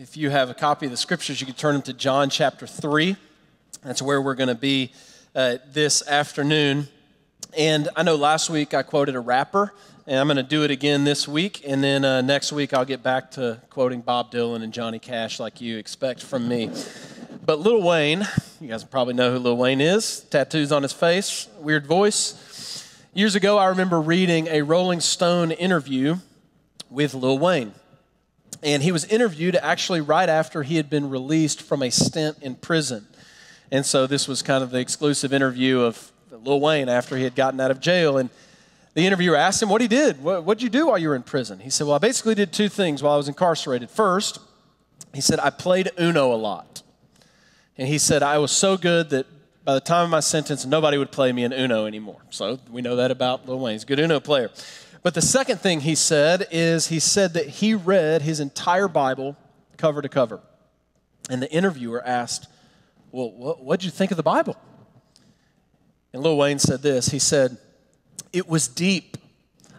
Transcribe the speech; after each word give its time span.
If 0.00 0.16
you 0.16 0.30
have 0.30 0.48
a 0.48 0.54
copy 0.54 0.86
of 0.86 0.92
the 0.92 0.96
scriptures, 0.96 1.40
you 1.40 1.46
can 1.46 1.56
turn 1.56 1.72
them 1.72 1.82
to 1.82 1.92
John 1.92 2.30
chapter 2.30 2.68
3. 2.68 3.16
That's 3.82 4.00
where 4.00 4.22
we're 4.22 4.36
going 4.36 4.48
to 4.48 4.54
be 4.54 4.92
uh, 5.34 5.56
this 5.72 6.06
afternoon. 6.06 6.86
And 7.56 7.88
I 7.96 8.04
know 8.04 8.14
last 8.14 8.48
week 8.48 8.74
I 8.74 8.84
quoted 8.84 9.16
a 9.16 9.20
rapper, 9.20 9.74
and 10.06 10.20
I'm 10.20 10.28
going 10.28 10.36
to 10.36 10.44
do 10.44 10.62
it 10.62 10.70
again 10.70 11.02
this 11.02 11.26
week. 11.26 11.64
And 11.66 11.82
then 11.82 12.04
uh, 12.04 12.20
next 12.20 12.52
week 12.52 12.72
I'll 12.72 12.84
get 12.84 13.02
back 13.02 13.32
to 13.32 13.60
quoting 13.70 14.00
Bob 14.00 14.30
Dylan 14.30 14.62
and 14.62 14.72
Johnny 14.72 15.00
Cash 15.00 15.40
like 15.40 15.60
you 15.60 15.78
expect 15.78 16.22
from 16.22 16.46
me. 16.46 16.70
But 17.44 17.58
Lil 17.58 17.82
Wayne, 17.82 18.24
you 18.60 18.68
guys 18.68 18.84
probably 18.84 19.14
know 19.14 19.32
who 19.32 19.40
Lil 19.40 19.56
Wayne 19.56 19.80
is 19.80 20.20
tattoos 20.30 20.70
on 20.70 20.84
his 20.84 20.92
face, 20.92 21.48
weird 21.58 21.88
voice. 21.88 22.94
Years 23.14 23.34
ago, 23.34 23.58
I 23.58 23.66
remember 23.66 24.00
reading 24.00 24.46
a 24.46 24.62
Rolling 24.62 25.00
Stone 25.00 25.50
interview 25.50 26.18
with 26.88 27.14
Lil 27.14 27.40
Wayne. 27.40 27.72
And 28.62 28.82
he 28.82 28.92
was 28.92 29.04
interviewed 29.04 29.56
actually 29.56 30.00
right 30.00 30.28
after 30.28 30.62
he 30.62 30.76
had 30.76 30.90
been 30.90 31.10
released 31.10 31.62
from 31.62 31.82
a 31.82 31.90
stint 31.90 32.38
in 32.42 32.56
prison. 32.56 33.06
And 33.70 33.84
so 33.84 34.06
this 34.06 34.26
was 34.26 34.42
kind 34.42 34.64
of 34.64 34.70
the 34.70 34.80
exclusive 34.80 35.32
interview 35.32 35.80
of 35.80 36.10
Lil 36.30 36.60
Wayne 36.60 36.88
after 36.88 37.16
he 37.16 37.24
had 37.24 37.34
gotten 37.34 37.60
out 37.60 37.70
of 37.70 37.80
jail. 37.80 38.18
And 38.18 38.30
the 38.94 39.06
interviewer 39.06 39.36
asked 39.36 39.62
him 39.62 39.68
what 39.68 39.80
he 39.80 39.88
did. 39.88 40.22
What 40.22 40.46
did 40.58 40.62
you 40.62 40.70
do 40.70 40.88
while 40.88 40.98
you 40.98 41.08
were 41.08 41.14
in 41.14 41.22
prison? 41.22 41.60
He 41.60 41.70
said, 41.70 41.86
Well, 41.86 41.96
I 41.96 41.98
basically 41.98 42.34
did 42.34 42.52
two 42.52 42.68
things 42.68 43.02
while 43.02 43.14
I 43.14 43.16
was 43.16 43.28
incarcerated. 43.28 43.90
First, 43.90 44.40
he 45.14 45.20
said, 45.20 45.38
I 45.38 45.50
played 45.50 45.90
Uno 45.98 46.32
a 46.32 46.36
lot. 46.36 46.82
And 47.76 47.86
he 47.86 47.98
said, 47.98 48.22
I 48.22 48.38
was 48.38 48.50
so 48.50 48.76
good 48.76 49.10
that 49.10 49.26
by 49.64 49.74
the 49.74 49.80
time 49.80 50.04
of 50.04 50.10
my 50.10 50.20
sentence, 50.20 50.64
nobody 50.64 50.98
would 50.98 51.12
play 51.12 51.30
me 51.30 51.44
in 51.44 51.52
Uno 51.52 51.86
anymore. 51.86 52.22
So 52.30 52.58
we 52.70 52.82
know 52.82 52.96
that 52.96 53.10
about 53.10 53.46
Lil 53.46 53.60
Wayne. 53.60 53.74
He's 53.74 53.82
a 53.82 53.86
good 53.86 54.00
Uno 54.00 54.18
player. 54.18 54.50
But 55.02 55.14
the 55.14 55.22
second 55.22 55.60
thing 55.60 55.80
he 55.80 55.94
said 55.94 56.46
is 56.50 56.88
he 56.88 56.98
said 56.98 57.34
that 57.34 57.48
he 57.48 57.74
read 57.74 58.22
his 58.22 58.40
entire 58.40 58.88
Bible 58.88 59.36
cover 59.76 60.02
to 60.02 60.08
cover. 60.08 60.40
And 61.30 61.42
the 61.42 61.50
interviewer 61.50 62.02
asked, 62.04 62.48
Well, 63.12 63.30
what 63.30 63.80
did 63.80 63.84
you 63.84 63.90
think 63.90 64.10
of 64.10 64.16
the 64.16 64.22
Bible? 64.22 64.56
And 66.12 66.22
Lil 66.22 66.36
Wayne 66.36 66.58
said 66.58 66.82
this 66.82 67.08
He 67.08 67.18
said, 67.18 67.58
It 68.32 68.48
was 68.48 68.68
deep. 68.68 69.16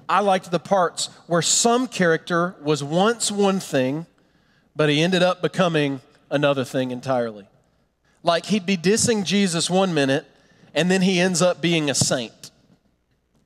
I 0.08 0.22
liked 0.22 0.50
the 0.50 0.60
parts 0.60 1.08
where 1.28 1.42
some 1.42 1.88
character 1.88 2.56
was 2.64 2.84
once 2.84 3.32
one 3.32 3.60
thing, 3.60 4.08
but 4.76 4.90
he 4.90 5.04
ended 5.04 5.22
up 5.22 5.42
becoming 5.42 6.02
another 6.32 6.64
thing 6.64 6.90
entirely. 6.90 7.48
Like 8.24 8.48
he'd 8.48 8.66
be 8.66 8.78
dissing 8.78 9.24
Jesus 9.24 9.70
one 9.70 9.94
minute, 9.94 10.26
and 10.74 10.90
then 10.90 11.02
he 11.02 11.20
ends 11.20 11.42
up 11.42 11.62
being 11.62 11.90
a 11.90 11.96
saint. 11.96 12.39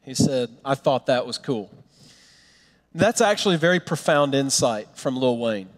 He 0.03 0.13
said, 0.13 0.49
I 0.63 0.75
thought 0.75 1.07
that 1.07 1.25
was 1.25 1.37
cool. 1.37 1.71
That's 2.93 3.21
actually 3.21 3.55
a 3.55 3.59
very 3.59 3.79
profound 3.79 4.35
insight 4.35 4.87
from 4.95 5.17
Lil 5.17 5.37
Wayne 5.37 5.69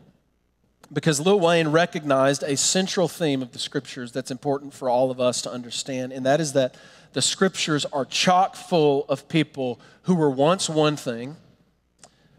because 0.91 1.19
Lil 1.19 1.39
Wayne 1.39 1.69
recognized 1.69 2.43
a 2.43 2.55
central 2.55 3.07
theme 3.07 3.41
of 3.41 3.51
the 3.51 3.59
scriptures 3.59 4.11
that's 4.11 4.31
important 4.31 4.73
for 4.73 4.89
all 4.89 5.11
of 5.11 5.19
us 5.19 5.41
to 5.41 5.51
understand, 5.51 6.13
and 6.13 6.25
that 6.25 6.39
is 6.39 6.53
that 6.53 6.75
the 7.13 7.21
scriptures 7.21 7.85
are 7.85 8.05
chock 8.05 8.55
full 8.55 9.05
of 9.09 9.27
people 9.27 9.79
who 10.03 10.15
were 10.15 10.29
once 10.29 10.69
one 10.69 10.95
thing, 10.95 11.35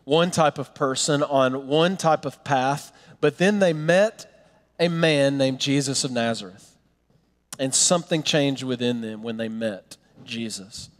one 0.04 0.30
type 0.30 0.58
of 0.58 0.74
person 0.74 1.22
on 1.22 1.66
one 1.66 1.96
type 1.96 2.24
of 2.24 2.44
path, 2.44 2.92
but 3.20 3.38
then 3.38 3.58
they 3.58 3.72
met 3.72 4.50
a 4.78 4.88
man 4.88 5.38
named 5.38 5.58
Jesus 5.58 6.04
of 6.04 6.10
Nazareth. 6.10 6.76
And 7.58 7.74
something 7.74 8.22
changed 8.22 8.62
within 8.62 9.00
them 9.00 9.22
when 9.22 9.38
they 9.38 9.48
met 9.48 9.96
Jesus. 10.24 10.90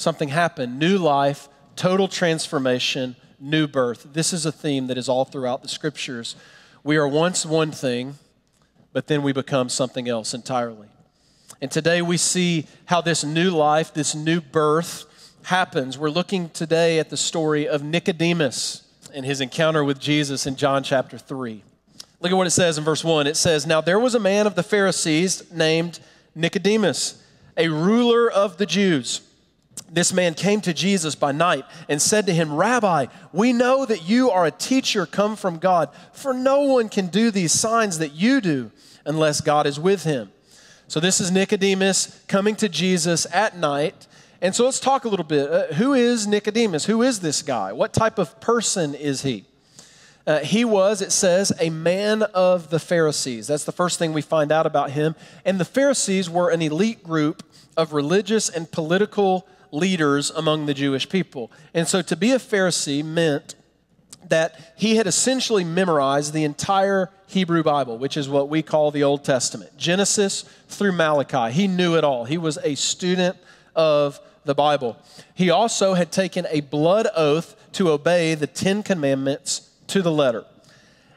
Something 0.00 0.30
happened, 0.30 0.78
new 0.78 0.96
life, 0.96 1.50
total 1.76 2.08
transformation, 2.08 3.16
new 3.38 3.66
birth. 3.66 4.14
This 4.14 4.32
is 4.32 4.46
a 4.46 4.50
theme 4.50 4.86
that 4.86 4.96
is 4.96 5.10
all 5.10 5.26
throughout 5.26 5.60
the 5.60 5.68
scriptures. 5.68 6.36
We 6.82 6.96
are 6.96 7.06
once 7.06 7.44
one 7.44 7.70
thing, 7.70 8.14
but 8.94 9.08
then 9.08 9.22
we 9.22 9.34
become 9.34 9.68
something 9.68 10.08
else 10.08 10.32
entirely. 10.32 10.88
And 11.60 11.70
today 11.70 12.00
we 12.00 12.16
see 12.16 12.66
how 12.86 13.02
this 13.02 13.24
new 13.24 13.50
life, 13.50 13.92
this 13.92 14.14
new 14.14 14.40
birth 14.40 15.04
happens. 15.42 15.98
We're 15.98 16.08
looking 16.08 16.48
today 16.48 16.98
at 16.98 17.10
the 17.10 17.18
story 17.18 17.68
of 17.68 17.82
Nicodemus 17.82 18.88
and 19.12 19.26
his 19.26 19.42
encounter 19.42 19.84
with 19.84 20.00
Jesus 20.00 20.46
in 20.46 20.56
John 20.56 20.82
chapter 20.82 21.18
3. 21.18 21.62
Look 22.20 22.32
at 22.32 22.38
what 22.38 22.46
it 22.46 22.52
says 22.52 22.78
in 22.78 22.84
verse 22.84 23.04
1. 23.04 23.26
It 23.26 23.36
says, 23.36 23.66
Now 23.66 23.82
there 23.82 24.00
was 24.00 24.14
a 24.14 24.18
man 24.18 24.46
of 24.46 24.54
the 24.54 24.62
Pharisees 24.62 25.52
named 25.52 26.00
Nicodemus, 26.34 27.22
a 27.54 27.68
ruler 27.68 28.30
of 28.30 28.56
the 28.56 28.64
Jews. 28.64 29.26
This 29.92 30.12
man 30.12 30.34
came 30.34 30.60
to 30.60 30.72
Jesus 30.72 31.16
by 31.16 31.32
night 31.32 31.64
and 31.88 32.00
said 32.00 32.26
to 32.26 32.32
him, 32.32 32.54
Rabbi, 32.54 33.06
we 33.32 33.52
know 33.52 33.84
that 33.84 34.08
you 34.08 34.30
are 34.30 34.46
a 34.46 34.52
teacher 34.52 35.04
come 35.04 35.34
from 35.34 35.58
God, 35.58 35.88
for 36.12 36.32
no 36.32 36.60
one 36.60 36.88
can 36.88 37.08
do 37.08 37.32
these 37.32 37.52
signs 37.52 37.98
that 37.98 38.12
you 38.12 38.40
do 38.40 38.70
unless 39.04 39.40
God 39.40 39.66
is 39.66 39.80
with 39.80 40.04
him. 40.04 40.30
So 40.86 41.00
this 41.00 41.20
is 41.20 41.30
Nicodemus 41.32 42.22
coming 42.28 42.54
to 42.56 42.68
Jesus 42.68 43.26
at 43.32 43.56
night. 43.56 44.06
And 44.40 44.54
so 44.54 44.64
let's 44.64 44.80
talk 44.80 45.04
a 45.04 45.08
little 45.08 45.24
bit. 45.24 45.50
Uh, 45.50 45.66
who 45.74 45.94
is 45.94 46.26
Nicodemus? 46.26 46.86
Who 46.86 47.02
is 47.02 47.20
this 47.20 47.42
guy? 47.42 47.72
What 47.72 47.92
type 47.92 48.18
of 48.18 48.40
person 48.40 48.94
is 48.94 49.22
he? 49.22 49.44
Uh, 50.26 50.38
he 50.40 50.64
was, 50.64 51.02
it 51.02 51.12
says, 51.12 51.52
a 51.60 51.70
man 51.70 52.22
of 52.22 52.70
the 52.70 52.78
Pharisees. 52.78 53.48
That's 53.48 53.64
the 53.64 53.72
first 53.72 53.98
thing 53.98 54.12
we 54.12 54.22
find 54.22 54.52
out 54.52 54.66
about 54.66 54.90
him. 54.90 55.16
And 55.44 55.58
the 55.58 55.64
Pharisees 55.64 56.30
were 56.30 56.50
an 56.50 56.62
elite 56.62 57.02
group 57.02 57.42
of 57.76 57.92
religious 57.92 58.48
and 58.48 58.70
political 58.70 59.48
leaders 59.72 60.30
among 60.30 60.66
the 60.66 60.74
Jewish 60.74 61.08
people. 61.08 61.50
And 61.74 61.86
so 61.86 62.02
to 62.02 62.16
be 62.16 62.32
a 62.32 62.38
Pharisee 62.38 63.04
meant 63.04 63.54
that 64.28 64.74
he 64.76 64.96
had 64.96 65.06
essentially 65.06 65.64
memorized 65.64 66.32
the 66.32 66.44
entire 66.44 67.10
Hebrew 67.26 67.62
Bible, 67.62 67.98
which 67.98 68.16
is 68.16 68.28
what 68.28 68.48
we 68.48 68.62
call 68.62 68.90
the 68.90 69.02
Old 69.02 69.24
Testament, 69.24 69.76
Genesis 69.76 70.42
through 70.68 70.92
Malachi. 70.92 71.52
He 71.52 71.68
knew 71.68 71.96
it 71.96 72.04
all. 72.04 72.24
He 72.24 72.38
was 72.38 72.58
a 72.62 72.74
student 72.74 73.36
of 73.74 74.20
the 74.44 74.54
Bible. 74.54 74.96
He 75.34 75.50
also 75.50 75.94
had 75.94 76.10
taken 76.12 76.46
a 76.50 76.60
blood 76.60 77.06
oath 77.16 77.56
to 77.72 77.90
obey 77.90 78.34
the 78.34 78.46
Ten 78.46 78.82
Commandments 78.82 79.70
to 79.88 80.02
the 80.02 80.10
letter. 80.10 80.44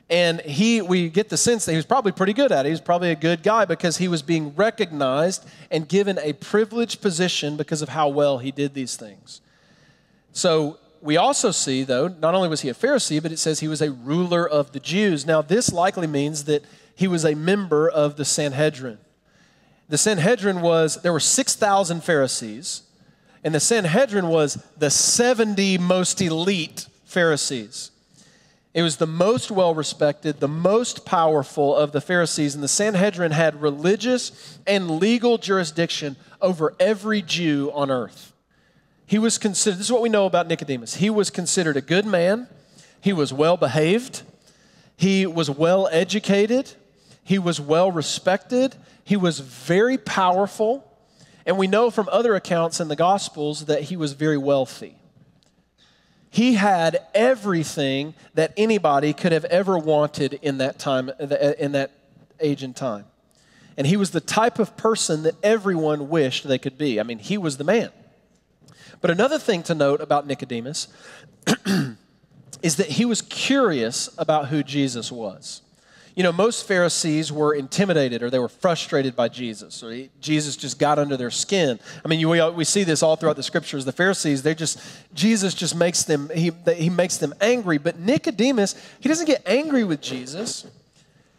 And 0.10 0.42
he, 0.42 0.82
we 0.82 1.10
get 1.10 1.30
the 1.30 1.38
sense 1.38 1.66
that 1.66 1.72
he 1.72 1.78
was 1.78 1.86
probably 1.86 2.12
pretty 2.12 2.34
good 2.34 2.52
at 2.52 2.66
it. 2.66 2.70
He 2.70 2.72
was 2.72 2.82
probably 2.82 3.12
a 3.12 3.16
good 3.16 3.42
guy 3.42 3.66
because 3.66 3.98
he 3.98 4.08
was 4.08 4.22
being 4.22 4.54
recognized 4.56 5.48
and 5.72 5.88
given 5.88 6.20
a 6.20 6.34
privileged 6.34 7.02
position 7.02 7.58
because 7.58 7.82
of 7.82 7.90
how 7.90 8.10
well 8.10 8.38
he 8.38 8.52
did 8.52 8.74
these 8.74 8.96
things. 8.96 9.42
So 10.34 10.78
we 11.02 11.18
also 11.18 11.52
see, 11.52 11.84
though, 11.84 12.08
not 12.08 12.34
only 12.36 12.50
was 12.50 12.62
he 12.62 12.70
a 12.70 12.74
Pharisee, 12.74 13.22
but 13.22 13.32
it 13.32 13.38
says 13.38 13.60
he 13.60 13.68
was 13.68 13.82
a 13.82 13.92
ruler 13.92 14.48
of 14.48 14.72
the 14.72 14.80
Jews. 14.80 15.26
Now, 15.26 15.42
this 15.42 15.72
likely 15.72 16.08
means 16.08 16.46
that 16.46 16.64
he 16.96 17.08
was 17.08 17.26
a 17.26 17.36
member 17.36 17.90
of 17.90 18.16
the 18.16 18.26
Sanhedrin. 18.26 19.00
The 19.90 19.98
Sanhedrin 19.98 20.62
was, 20.62 21.02
there 21.02 21.14
were 21.14 21.20
6,000 21.20 22.04
Pharisees, 22.04 22.84
and 23.44 23.54
the 23.54 23.60
Sanhedrin 23.60 24.28
was 24.28 24.64
the 24.78 24.90
70 24.90 25.78
most 25.78 26.22
elite 26.22 26.88
Pharisees. 27.06 27.92
It 28.74 28.82
was 28.82 28.98
the 28.98 29.08
most 29.08 29.52
well 29.52 29.76
respected, 29.76 30.40
the 30.40 30.48
most 30.48 31.06
powerful 31.06 31.76
of 31.76 31.92
the 31.92 32.02
Pharisees, 32.02 32.56
and 32.56 32.64
the 32.64 32.68
Sanhedrin 32.68 33.32
had 33.32 33.62
religious 33.62 34.58
and 34.66 35.00
legal 35.00 35.38
jurisdiction 35.38 36.16
over 36.42 36.74
every 36.80 37.22
Jew 37.22 37.72
on 37.74 37.92
earth. 37.92 38.34
He 39.06 39.20
was 39.20 39.38
considered, 39.38 39.78
this 39.78 39.88
is 39.88 39.92
what 39.92 40.02
we 40.02 40.10
know 40.10 40.26
about 40.26 40.48
Nicodemus. 40.48 40.96
He 40.96 41.12
was 41.12 41.30
considered 41.30 41.78
a 41.78 41.82
good 41.82 42.06
man, 42.06 42.48
he 43.00 43.14
was 43.14 43.32
well 43.32 43.58
behaved, 43.58 44.24
he 44.98 45.28
was 45.28 45.52
well 45.52 45.88
educated, 45.92 46.72
he 47.24 47.38
was 47.38 47.62
well 47.62 47.92
respected, 47.92 48.76
he 49.04 49.16
was 49.16 49.40
very 49.40 50.00
powerful, 50.00 50.90
and 51.46 51.60
we 51.60 51.68
know 51.68 51.92
from 51.92 52.10
other 52.12 52.34
accounts 52.34 52.80
in 52.80 52.88
the 52.88 52.96
Gospels 52.96 53.66
that 53.66 53.84
he 53.84 53.96
was 53.96 54.14
very 54.14 54.38
wealthy. 54.38 54.96
He 56.34 56.56
had 56.56 57.00
everything 57.14 58.16
that 58.34 58.54
anybody 58.58 59.14
could 59.14 59.32
have 59.32 59.46
ever 59.46 59.78
wanted 59.78 60.40
in 60.42 60.58
that 60.58 60.80
time, 60.80 61.12
in 61.20 61.74
that 61.74 61.92
age 62.40 62.64
and 62.64 62.76
time. 62.76 63.06
And 63.78 63.86
he 63.86 63.96
was 63.96 64.10
the 64.10 64.20
type 64.20 64.58
of 64.58 64.76
person 64.76 65.22
that 65.24 65.36
everyone 65.44 66.10
wished 66.10 66.48
they 66.48 66.58
could 66.58 66.76
be. 66.76 67.00
I 67.00 67.04
mean, 67.04 67.20
he 67.20 67.38
was 67.38 67.58
the 67.58 67.64
man. 67.64 67.92
But 69.00 69.12
another 69.12 69.38
thing 69.38 69.62
to 69.62 69.76
note 69.76 70.02
about 70.02 70.26
Nicodemus 70.26 70.88
is 72.64 72.78
that 72.78 72.88
he 72.88 73.06
was 73.06 73.22
curious 73.22 74.10
about 74.18 74.48
who 74.48 74.64
Jesus 74.64 75.12
was. 75.12 75.62
You 76.16 76.22
know, 76.22 76.32
most 76.32 76.68
Pharisees 76.68 77.32
were 77.32 77.56
intimidated 77.56 78.22
or 78.22 78.30
they 78.30 78.38
were 78.38 78.50
frustrated 78.50 79.16
by 79.16 79.30
Jesus, 79.30 79.82
or 79.82 79.92
he, 79.92 80.10
Jesus 80.22 80.56
just 80.56 80.78
got 80.78 81.00
under 81.00 81.18
their 81.18 81.32
skin. 81.32 81.80
I 82.06 82.08
mean, 82.08 82.20
you, 82.20 82.30
we, 82.30 82.50
we 82.52 82.66
see 82.66 82.84
this 82.84 83.02
all 83.02 83.16
throughout 83.16 83.36
the 83.36 83.44
scriptures. 83.44 83.84
The 83.84 83.92
Pharisees, 83.92 84.44
they 84.44 84.54
just, 84.54 84.80
Jesus 85.16 85.56
just 85.56 85.76
makes 85.76 86.04
them, 86.04 86.30
he, 86.34 86.52
he 86.76 86.90
makes 86.92 87.18
them 87.18 87.34
angry. 87.42 87.80
But 87.80 87.98
Nicodemus, 87.98 88.76
he 89.00 89.10
doesn't 89.10 89.26
get 89.26 89.42
angry 89.48 89.84
with 89.84 90.02
Jesus. 90.02 90.68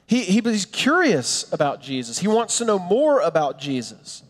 He, 0.06 0.22
he, 0.22 0.40
he's 0.40 0.66
curious 0.66 1.52
about 1.52 1.80
Jesus. 1.80 2.18
He 2.18 2.26
wants 2.26 2.58
to 2.58 2.64
know 2.64 2.78
more 2.78 3.20
about 3.20 3.60
Jesus. 3.60 4.24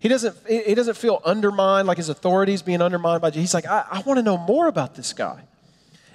He 0.00 0.08
doesn't, 0.08 0.36
he 0.48 0.74
doesn't 0.74 0.96
feel 0.96 1.20
undermined, 1.24 1.86
like 1.86 1.98
his 1.98 2.08
authority 2.08 2.52
is 2.52 2.62
being 2.62 2.82
undermined 2.82 3.20
by 3.22 3.30
Jesus. 3.30 3.50
He's 3.50 3.54
like, 3.54 3.66
I, 3.66 3.84
I 3.90 4.00
want 4.02 4.18
to 4.18 4.22
know 4.22 4.38
more 4.38 4.66
about 4.66 4.94
this 4.94 5.12
guy. 5.12 5.42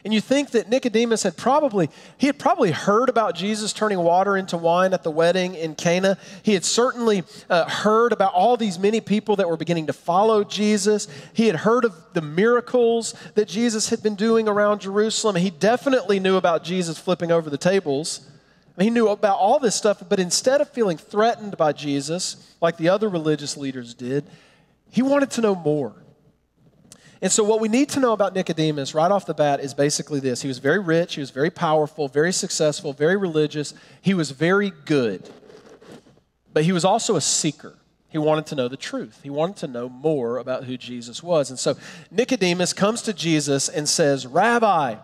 And 0.05 0.13
you 0.13 0.19
think 0.19 0.51
that 0.51 0.67
Nicodemus 0.67 1.23
had 1.23 1.37
probably, 1.37 1.89
he 2.17 2.27
had 2.27 2.37
probably 2.37 2.71
heard 2.71 3.07
about 3.07 3.35
Jesus 3.35 3.71
turning 3.71 3.99
water 3.99 4.35
into 4.35 4.57
wine 4.57 4.93
at 4.93 5.03
the 5.03 5.11
wedding 5.11 5.55
in 5.55 5.75
Cana. 5.75 6.17
He 6.43 6.53
had 6.53 6.65
certainly 6.65 7.23
uh, 7.49 7.69
heard 7.69 8.11
about 8.11 8.33
all 8.33 8.57
these 8.57 8.77
many 8.77 8.99
people 8.99 9.37
that 9.37 9.47
were 9.47 9.55
beginning 9.55 9.87
to 9.87 9.93
follow 9.93 10.43
Jesus. 10.43 11.07
He 11.33 11.47
had 11.47 11.55
heard 11.55 11.85
of 11.85 11.95
the 12.11 12.21
miracles 12.21 13.15
that 13.35 13.47
Jesus 13.47 13.89
had 13.89 14.03
been 14.03 14.15
doing 14.15 14.49
around 14.49 14.81
Jerusalem. 14.81 15.37
He 15.37 15.49
definitely 15.49 16.19
knew 16.19 16.35
about 16.35 16.65
Jesus 16.65 16.99
flipping 16.99 17.31
over 17.31 17.49
the 17.49 17.57
tables. 17.57 18.27
He 18.77 18.89
knew 18.89 19.07
about 19.07 19.37
all 19.37 19.59
this 19.59 19.75
stuff, 19.75 20.03
but 20.09 20.19
instead 20.19 20.59
of 20.59 20.69
feeling 20.69 20.97
threatened 20.97 21.55
by 21.57 21.71
Jesus, 21.71 22.55
like 22.59 22.75
the 22.75 22.89
other 22.89 23.07
religious 23.07 23.55
leaders 23.55 23.93
did, 23.93 24.25
he 24.89 25.01
wanted 25.01 25.31
to 25.31 25.41
know 25.41 25.55
more. 25.55 25.93
And 27.23 27.31
so, 27.31 27.41
what 27.41 27.61
we 27.61 27.69
need 27.69 27.87
to 27.91 28.01
know 28.01 28.11
about 28.11 28.35
Nicodemus 28.35 28.93
right 28.93 29.09
off 29.09 29.25
the 29.25 29.33
bat 29.33 29.61
is 29.61 29.73
basically 29.73 30.19
this 30.19 30.41
he 30.41 30.49
was 30.49 30.59
very 30.59 30.79
rich, 30.79 31.15
he 31.15 31.21
was 31.21 31.31
very 31.31 31.49
powerful, 31.49 32.09
very 32.09 32.33
successful, 32.33 32.91
very 32.91 33.15
religious, 33.15 33.73
he 34.01 34.13
was 34.13 34.31
very 34.31 34.73
good. 34.83 35.29
But 36.51 36.65
he 36.65 36.73
was 36.73 36.83
also 36.83 37.15
a 37.15 37.21
seeker. 37.21 37.77
He 38.09 38.17
wanted 38.17 38.45
to 38.47 38.55
know 38.55 38.67
the 38.67 38.75
truth. 38.75 39.21
He 39.23 39.29
wanted 39.29 39.55
to 39.55 39.67
know 39.67 39.87
more 39.87 40.37
about 40.37 40.65
who 40.65 40.75
Jesus 40.75 41.23
was. 41.23 41.49
And 41.49 41.57
so 41.57 41.77
Nicodemus 42.11 42.73
comes 42.73 43.01
to 43.03 43.13
Jesus 43.13 43.69
and 43.69 43.87
says, 43.87 44.27
Rabbi, 44.27 44.97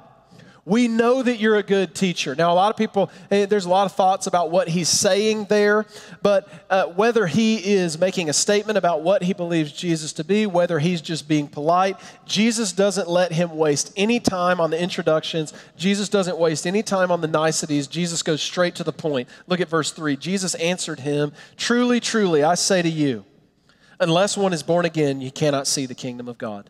we 0.69 0.87
know 0.87 1.23
that 1.23 1.39
you're 1.39 1.57
a 1.57 1.63
good 1.63 1.95
teacher. 1.95 2.35
Now, 2.35 2.53
a 2.53 2.53
lot 2.53 2.69
of 2.69 2.77
people, 2.77 3.09
eh, 3.31 3.47
there's 3.47 3.65
a 3.65 3.69
lot 3.69 3.85
of 3.85 3.93
thoughts 3.93 4.27
about 4.27 4.51
what 4.51 4.67
he's 4.67 4.87
saying 4.87 5.45
there, 5.45 5.87
but 6.21 6.47
uh, 6.69 6.85
whether 6.85 7.25
he 7.25 7.73
is 7.73 7.97
making 7.97 8.29
a 8.29 8.33
statement 8.33 8.77
about 8.77 9.01
what 9.01 9.23
he 9.23 9.33
believes 9.33 9.71
Jesus 9.71 10.13
to 10.13 10.23
be, 10.23 10.45
whether 10.45 10.77
he's 10.77 11.01
just 11.01 11.27
being 11.27 11.47
polite, 11.47 11.97
Jesus 12.25 12.71
doesn't 12.71 13.09
let 13.09 13.31
him 13.31 13.57
waste 13.57 13.91
any 13.97 14.19
time 14.19 14.61
on 14.61 14.69
the 14.69 14.79
introductions. 14.79 15.53
Jesus 15.75 16.07
doesn't 16.07 16.37
waste 16.37 16.67
any 16.67 16.83
time 16.83 17.09
on 17.09 17.21
the 17.21 17.27
niceties. 17.27 17.87
Jesus 17.87 18.21
goes 18.21 18.41
straight 18.41 18.75
to 18.75 18.83
the 18.83 18.93
point. 18.93 19.27
Look 19.47 19.61
at 19.61 19.69
verse 19.69 19.91
3. 19.91 20.17
Jesus 20.17 20.53
answered 20.55 20.99
him, 20.99 21.33
Truly, 21.57 21.99
truly, 21.99 22.43
I 22.43 22.53
say 22.53 22.83
to 22.83 22.89
you, 22.89 23.25
unless 23.99 24.37
one 24.37 24.53
is 24.53 24.61
born 24.61 24.85
again, 24.85 25.19
you 25.19 25.31
cannot 25.31 25.65
see 25.65 25.87
the 25.87 25.95
kingdom 25.95 26.27
of 26.27 26.37
God. 26.37 26.69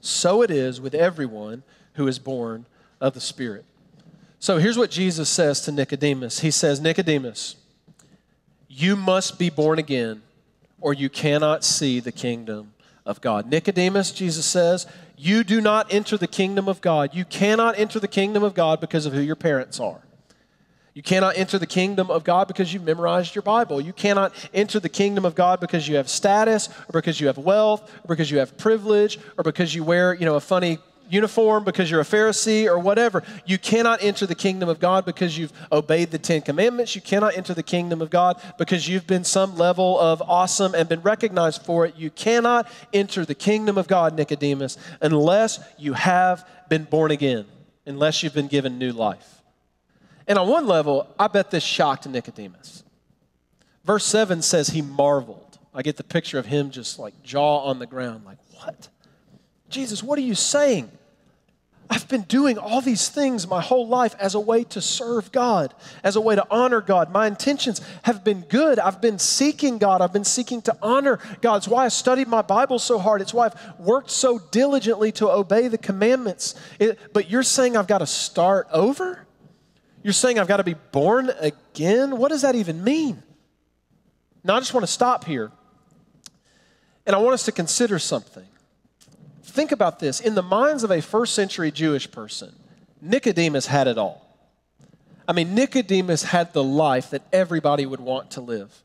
So 0.00 0.42
it 0.42 0.50
is 0.50 0.80
with 0.80 0.94
everyone 0.94 1.62
who 1.94 2.06
is 2.08 2.18
born 2.18 2.66
of 3.00 3.14
the 3.14 3.20
Spirit. 3.20 3.64
So 4.38 4.58
here's 4.58 4.78
what 4.78 4.90
Jesus 4.90 5.28
says 5.28 5.60
to 5.62 5.72
Nicodemus 5.72 6.40
He 6.40 6.50
says, 6.50 6.80
Nicodemus, 6.80 7.56
you 8.68 8.96
must 8.96 9.38
be 9.38 9.50
born 9.50 9.78
again, 9.78 10.22
or 10.80 10.94
you 10.94 11.10
cannot 11.10 11.64
see 11.64 12.00
the 12.00 12.12
kingdom 12.12 12.72
of 13.04 13.20
God. 13.20 13.46
Nicodemus, 13.46 14.12
Jesus 14.12 14.46
says, 14.46 14.86
you 15.22 15.44
do 15.44 15.60
not 15.60 15.92
enter 15.92 16.16
the 16.16 16.26
kingdom 16.26 16.66
of 16.66 16.80
God. 16.80 17.14
You 17.14 17.26
cannot 17.26 17.78
enter 17.78 18.00
the 18.00 18.08
kingdom 18.08 18.42
of 18.42 18.54
God 18.54 18.80
because 18.80 19.04
of 19.04 19.12
who 19.12 19.20
your 19.20 19.36
parents 19.36 19.78
are. 19.78 20.00
You 21.00 21.02
cannot 21.02 21.38
enter 21.38 21.58
the 21.58 21.66
kingdom 21.66 22.10
of 22.10 22.24
God 22.24 22.46
because 22.46 22.74
you've 22.74 22.84
memorized 22.84 23.34
your 23.34 23.40
Bible. 23.40 23.80
You 23.80 23.94
cannot 23.94 24.34
enter 24.52 24.78
the 24.78 24.90
kingdom 24.90 25.24
of 25.24 25.34
God 25.34 25.58
because 25.58 25.88
you 25.88 25.96
have 25.96 26.10
status 26.10 26.68
or 26.68 26.92
because 26.92 27.18
you 27.18 27.28
have 27.28 27.38
wealth 27.38 27.90
or 28.04 28.08
because 28.08 28.30
you 28.30 28.36
have 28.36 28.54
privilege 28.58 29.18
or 29.38 29.42
because 29.42 29.74
you 29.74 29.82
wear, 29.82 30.12
you 30.12 30.26
know, 30.26 30.34
a 30.34 30.40
funny 30.40 30.76
uniform 31.08 31.64
because 31.64 31.90
you're 31.90 32.02
a 32.02 32.04
Pharisee 32.04 32.66
or 32.66 32.78
whatever. 32.78 33.22
You 33.46 33.56
cannot 33.56 34.02
enter 34.02 34.26
the 34.26 34.34
kingdom 34.34 34.68
of 34.68 34.78
God 34.78 35.06
because 35.06 35.38
you've 35.38 35.54
obeyed 35.72 36.10
the 36.10 36.18
Ten 36.18 36.42
Commandments. 36.42 36.94
You 36.94 37.00
cannot 37.00 37.34
enter 37.34 37.54
the 37.54 37.62
kingdom 37.62 38.02
of 38.02 38.10
God 38.10 38.38
because 38.58 38.86
you've 38.86 39.06
been 39.06 39.24
some 39.24 39.56
level 39.56 39.98
of 39.98 40.20
awesome 40.28 40.74
and 40.74 40.86
been 40.86 41.00
recognized 41.00 41.62
for 41.62 41.86
it. 41.86 41.96
You 41.96 42.10
cannot 42.10 42.70
enter 42.92 43.24
the 43.24 43.34
kingdom 43.34 43.78
of 43.78 43.88
God, 43.88 44.18
Nicodemus, 44.18 44.76
unless 45.00 45.60
you 45.78 45.94
have 45.94 46.46
been 46.68 46.84
born 46.84 47.10
again, 47.10 47.46
unless 47.86 48.22
you've 48.22 48.34
been 48.34 48.48
given 48.48 48.78
new 48.78 48.92
life. 48.92 49.39
And 50.30 50.38
on 50.38 50.46
one 50.46 50.68
level, 50.68 51.12
I 51.18 51.26
bet 51.26 51.50
this 51.50 51.64
shocked 51.64 52.06
Nicodemus. 52.06 52.84
Verse 53.84 54.04
7 54.04 54.42
says 54.42 54.68
he 54.68 54.80
marveled. 54.80 55.58
I 55.74 55.82
get 55.82 55.96
the 55.96 56.04
picture 56.04 56.38
of 56.38 56.46
him 56.46 56.70
just 56.70 57.00
like 57.00 57.20
jaw 57.24 57.64
on 57.64 57.80
the 57.80 57.86
ground, 57.86 58.24
like, 58.24 58.38
what? 58.52 58.90
Jesus, 59.70 60.04
what 60.04 60.20
are 60.20 60.22
you 60.22 60.36
saying? 60.36 60.88
I've 61.90 62.06
been 62.06 62.22
doing 62.22 62.58
all 62.58 62.80
these 62.80 63.08
things 63.08 63.48
my 63.48 63.60
whole 63.60 63.88
life 63.88 64.14
as 64.20 64.36
a 64.36 64.38
way 64.38 64.62
to 64.62 64.80
serve 64.80 65.32
God, 65.32 65.74
as 66.04 66.14
a 66.14 66.20
way 66.20 66.36
to 66.36 66.46
honor 66.48 66.80
God. 66.80 67.10
My 67.10 67.26
intentions 67.26 67.80
have 68.02 68.22
been 68.22 68.42
good. 68.42 68.78
I've 68.78 69.00
been 69.00 69.18
seeking 69.18 69.78
God. 69.78 70.00
I've 70.00 70.12
been 70.12 70.22
seeking 70.22 70.62
to 70.62 70.76
honor 70.80 71.18
God. 71.40 71.56
It's 71.56 71.66
why 71.66 71.86
I 71.86 71.88
studied 71.88 72.28
my 72.28 72.42
Bible 72.42 72.78
so 72.78 73.00
hard. 73.00 73.20
It's 73.20 73.34
why 73.34 73.46
I've 73.46 73.80
worked 73.80 74.12
so 74.12 74.38
diligently 74.38 75.10
to 75.10 75.28
obey 75.28 75.66
the 75.66 75.78
commandments. 75.78 76.54
It, 76.78 77.00
but 77.12 77.28
you're 77.28 77.42
saying 77.42 77.76
I've 77.76 77.88
got 77.88 77.98
to 77.98 78.06
start 78.06 78.68
over? 78.70 79.26
You're 80.02 80.12
saying 80.12 80.38
I've 80.38 80.48
got 80.48 80.58
to 80.58 80.64
be 80.64 80.74
born 80.92 81.30
again? 81.38 82.16
What 82.16 82.30
does 82.30 82.42
that 82.42 82.54
even 82.54 82.82
mean? 82.82 83.22
Now, 84.42 84.56
I 84.56 84.60
just 84.60 84.72
want 84.72 84.86
to 84.86 84.92
stop 84.92 85.24
here. 85.24 85.52
And 87.06 87.14
I 87.14 87.18
want 87.18 87.34
us 87.34 87.44
to 87.44 87.52
consider 87.52 87.98
something. 87.98 88.46
Think 89.42 89.72
about 89.72 89.98
this. 89.98 90.20
In 90.20 90.34
the 90.34 90.42
minds 90.42 90.84
of 90.84 90.90
a 90.90 91.02
first 91.02 91.34
century 91.34 91.70
Jewish 91.70 92.10
person, 92.10 92.54
Nicodemus 93.00 93.66
had 93.66 93.88
it 93.88 93.98
all. 93.98 94.26
I 95.26 95.32
mean, 95.32 95.54
Nicodemus 95.54 96.24
had 96.24 96.52
the 96.52 96.64
life 96.64 97.10
that 97.10 97.22
everybody 97.32 97.86
would 97.86 98.00
want 98.00 98.30
to 98.32 98.40
live. 98.40 98.82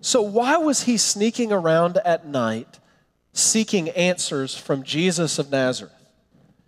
So, 0.00 0.22
why 0.22 0.56
was 0.56 0.84
he 0.84 0.96
sneaking 0.96 1.52
around 1.52 1.98
at 1.98 2.26
night 2.26 2.78
seeking 3.32 3.90
answers 3.90 4.56
from 4.56 4.82
Jesus 4.82 5.38
of 5.38 5.50
Nazareth? 5.50 5.92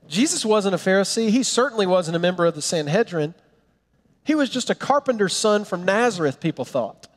Jesus 0.08 0.44
wasn't 0.44 0.74
a 0.74 0.78
Pharisee. 0.78 1.30
He 1.30 1.42
certainly 1.42 1.86
wasn't 1.86 2.16
a 2.16 2.20
member 2.20 2.44
of 2.44 2.54
the 2.54 2.62
Sanhedrin. 2.62 3.34
He 4.24 4.34
was 4.34 4.50
just 4.50 4.70
a 4.70 4.74
carpenter's 4.74 5.36
son 5.36 5.64
from 5.64 5.84
Nazareth, 5.84 6.40
people 6.40 6.64
thought. 6.64 7.08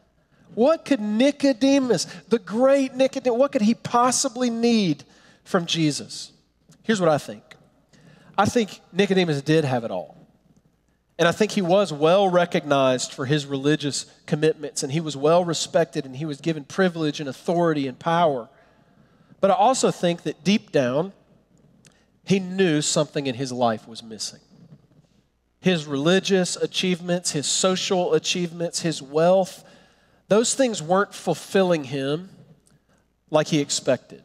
What 0.53 0.85
could 0.85 1.01
Nicodemus, 1.01 2.05
the 2.29 2.39
great 2.39 2.95
Nicodemus, 2.95 3.37
what 3.37 3.51
could 3.51 3.61
he 3.61 3.73
possibly 3.73 4.49
need 4.49 5.03
from 5.43 5.65
Jesus? 5.65 6.31
Here's 6.83 7.01
what 7.01 7.09
I 7.09 7.17
think 7.17 7.43
I 8.37 8.45
think 8.45 8.79
Nicodemus 8.91 9.41
did 9.41 9.65
have 9.65 9.83
it 9.83 9.91
all. 9.91 10.15
And 11.17 11.27
I 11.27 11.31
think 11.31 11.51
he 11.51 11.61
was 11.61 11.93
well 11.93 12.27
recognized 12.27 13.13
for 13.13 13.25
his 13.25 13.45
religious 13.45 14.05
commitments, 14.25 14.83
and 14.83 14.91
he 14.91 14.99
was 14.99 15.15
well 15.15 15.45
respected, 15.45 16.05
and 16.05 16.15
he 16.17 16.25
was 16.25 16.41
given 16.41 16.65
privilege 16.65 17.21
and 17.21 17.29
authority 17.29 17.87
and 17.87 17.97
power. 17.97 18.49
But 19.39 19.51
I 19.51 19.53
also 19.53 19.91
think 19.91 20.23
that 20.23 20.43
deep 20.43 20.73
down, 20.73 21.13
he 22.25 22.39
knew 22.39 22.81
something 22.81 23.27
in 23.27 23.35
his 23.35 23.51
life 23.51 23.87
was 23.87 24.03
missing. 24.03 24.39
His 25.59 25.85
religious 25.85 26.55
achievements, 26.55 27.31
his 27.31 27.47
social 27.47 28.13
achievements, 28.13 28.81
his 28.81 29.01
wealth, 29.01 29.63
those 30.27 30.53
things 30.53 30.81
weren't 30.81 31.13
fulfilling 31.13 31.85
him 31.85 32.29
like 33.29 33.47
he 33.47 33.59
expected. 33.59 34.23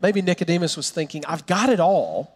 Maybe 0.00 0.20
Nicodemus 0.22 0.76
was 0.76 0.90
thinking, 0.90 1.24
I've 1.26 1.46
got 1.46 1.70
it 1.70 1.80
all. 1.80 2.32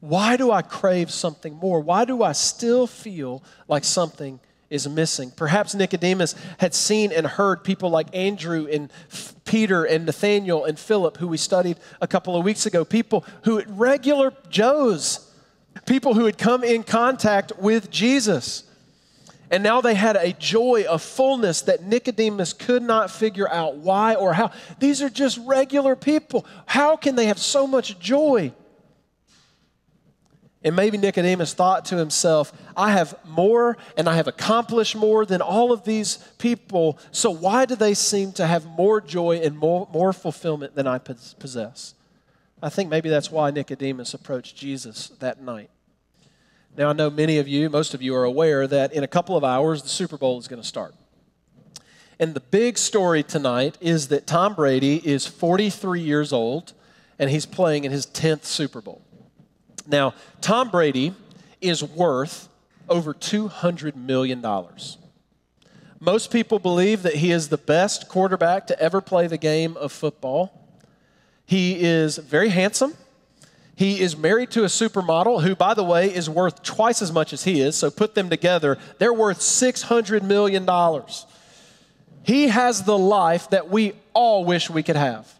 Why 0.00 0.36
do 0.36 0.50
I 0.50 0.60
crave 0.60 1.10
something 1.10 1.54
more? 1.54 1.80
Why 1.80 2.04
do 2.04 2.22
I 2.22 2.32
still 2.32 2.86
feel 2.86 3.42
like 3.66 3.84
something 3.84 4.38
is 4.70 4.88
missing? 4.88 5.30
Perhaps 5.30 5.74
Nicodemus 5.74 6.34
had 6.58 6.74
seen 6.74 7.12
and 7.12 7.26
heard 7.26 7.64
people 7.64 7.90
like 7.90 8.14
Andrew 8.14 8.66
and 8.70 8.90
Peter 9.44 9.84
and 9.84 10.06
Nathaniel 10.06 10.64
and 10.64 10.78
Philip, 10.78 11.18
who 11.18 11.28
we 11.28 11.36
studied 11.36 11.78
a 12.00 12.06
couple 12.06 12.36
of 12.36 12.44
weeks 12.44 12.66
ago, 12.66 12.84
people 12.84 13.24
who 13.44 13.62
regular 13.68 14.32
Joes, 14.48 15.30
people 15.86 16.14
who 16.14 16.24
had 16.24 16.38
come 16.38 16.64
in 16.64 16.82
contact 16.82 17.52
with 17.58 17.90
Jesus. 17.90 18.64
And 19.50 19.62
now 19.62 19.80
they 19.80 19.94
had 19.94 20.16
a 20.16 20.32
joy, 20.32 20.84
a 20.88 20.98
fullness 20.98 21.62
that 21.62 21.82
Nicodemus 21.84 22.52
could 22.52 22.82
not 22.82 23.10
figure 23.10 23.48
out 23.48 23.76
why 23.76 24.14
or 24.14 24.32
how. 24.32 24.50
These 24.80 25.02
are 25.02 25.10
just 25.10 25.38
regular 25.44 25.94
people. 25.94 26.46
How 26.66 26.96
can 26.96 27.14
they 27.14 27.26
have 27.26 27.38
so 27.38 27.66
much 27.66 27.98
joy? 27.98 28.52
And 30.64 30.74
maybe 30.74 30.96
Nicodemus 30.96 31.52
thought 31.52 31.84
to 31.86 31.98
himself, 31.98 32.50
I 32.74 32.92
have 32.92 33.14
more 33.26 33.76
and 33.98 34.08
I 34.08 34.16
have 34.16 34.26
accomplished 34.26 34.96
more 34.96 35.26
than 35.26 35.42
all 35.42 35.72
of 35.72 35.84
these 35.84 36.16
people. 36.38 36.98
So 37.12 37.30
why 37.30 37.66
do 37.66 37.76
they 37.76 37.92
seem 37.92 38.32
to 38.32 38.46
have 38.46 38.64
more 38.64 39.02
joy 39.02 39.36
and 39.36 39.58
more, 39.58 39.86
more 39.92 40.14
fulfillment 40.14 40.74
than 40.74 40.86
I 40.86 40.96
possess? 40.96 41.94
I 42.62 42.70
think 42.70 42.88
maybe 42.88 43.10
that's 43.10 43.30
why 43.30 43.50
Nicodemus 43.50 44.14
approached 44.14 44.56
Jesus 44.56 45.08
that 45.20 45.42
night. 45.42 45.68
Now, 46.76 46.88
I 46.88 46.92
know 46.94 47.10
many 47.10 47.38
of 47.38 47.46
you, 47.46 47.68
most 47.68 47.92
of 47.92 48.00
you, 48.00 48.16
are 48.16 48.24
aware 48.24 48.66
that 48.66 48.92
in 48.94 49.04
a 49.04 49.08
couple 49.08 49.36
of 49.36 49.44
hours, 49.44 49.82
the 49.82 49.88
Super 49.90 50.16
Bowl 50.16 50.38
is 50.38 50.48
going 50.48 50.62
to 50.62 50.66
start. 50.66 50.94
And 52.18 52.32
the 52.32 52.40
big 52.40 52.78
story 52.78 53.22
tonight 53.22 53.76
is 53.82 54.08
that 54.08 54.26
Tom 54.26 54.54
Brady 54.54 54.96
is 55.06 55.26
43 55.26 56.00
years 56.00 56.32
old 56.32 56.72
and 57.18 57.28
he's 57.28 57.46
playing 57.46 57.84
in 57.84 57.92
his 57.92 58.06
10th 58.06 58.44
Super 58.44 58.80
Bowl. 58.80 59.03
Now, 59.86 60.14
Tom 60.40 60.70
Brady 60.70 61.14
is 61.60 61.82
worth 61.82 62.48
over 62.88 63.14
$200 63.14 63.96
million. 63.96 64.44
Most 66.00 66.30
people 66.30 66.58
believe 66.58 67.02
that 67.02 67.16
he 67.16 67.30
is 67.30 67.48
the 67.48 67.56
best 67.56 68.08
quarterback 68.08 68.66
to 68.66 68.78
ever 68.78 69.00
play 69.00 69.26
the 69.26 69.38
game 69.38 69.76
of 69.76 69.90
football. 69.92 70.68
He 71.46 71.80
is 71.80 72.18
very 72.18 72.50
handsome. 72.50 72.94
He 73.76 74.00
is 74.00 74.16
married 74.16 74.50
to 74.52 74.62
a 74.62 74.68
supermodel 74.68 75.42
who, 75.42 75.56
by 75.56 75.74
the 75.74 75.82
way, 75.82 76.14
is 76.14 76.30
worth 76.30 76.62
twice 76.62 77.02
as 77.02 77.10
much 77.10 77.32
as 77.32 77.44
he 77.44 77.60
is. 77.60 77.76
So 77.76 77.90
put 77.90 78.14
them 78.14 78.30
together, 78.30 78.78
they're 78.98 79.12
worth 79.12 79.40
$600 79.40 80.22
million. 80.22 80.68
He 82.22 82.48
has 82.48 82.84
the 82.84 82.96
life 82.96 83.50
that 83.50 83.68
we 83.68 83.94
all 84.12 84.44
wish 84.44 84.70
we 84.70 84.82
could 84.82 84.96
have. 84.96 85.32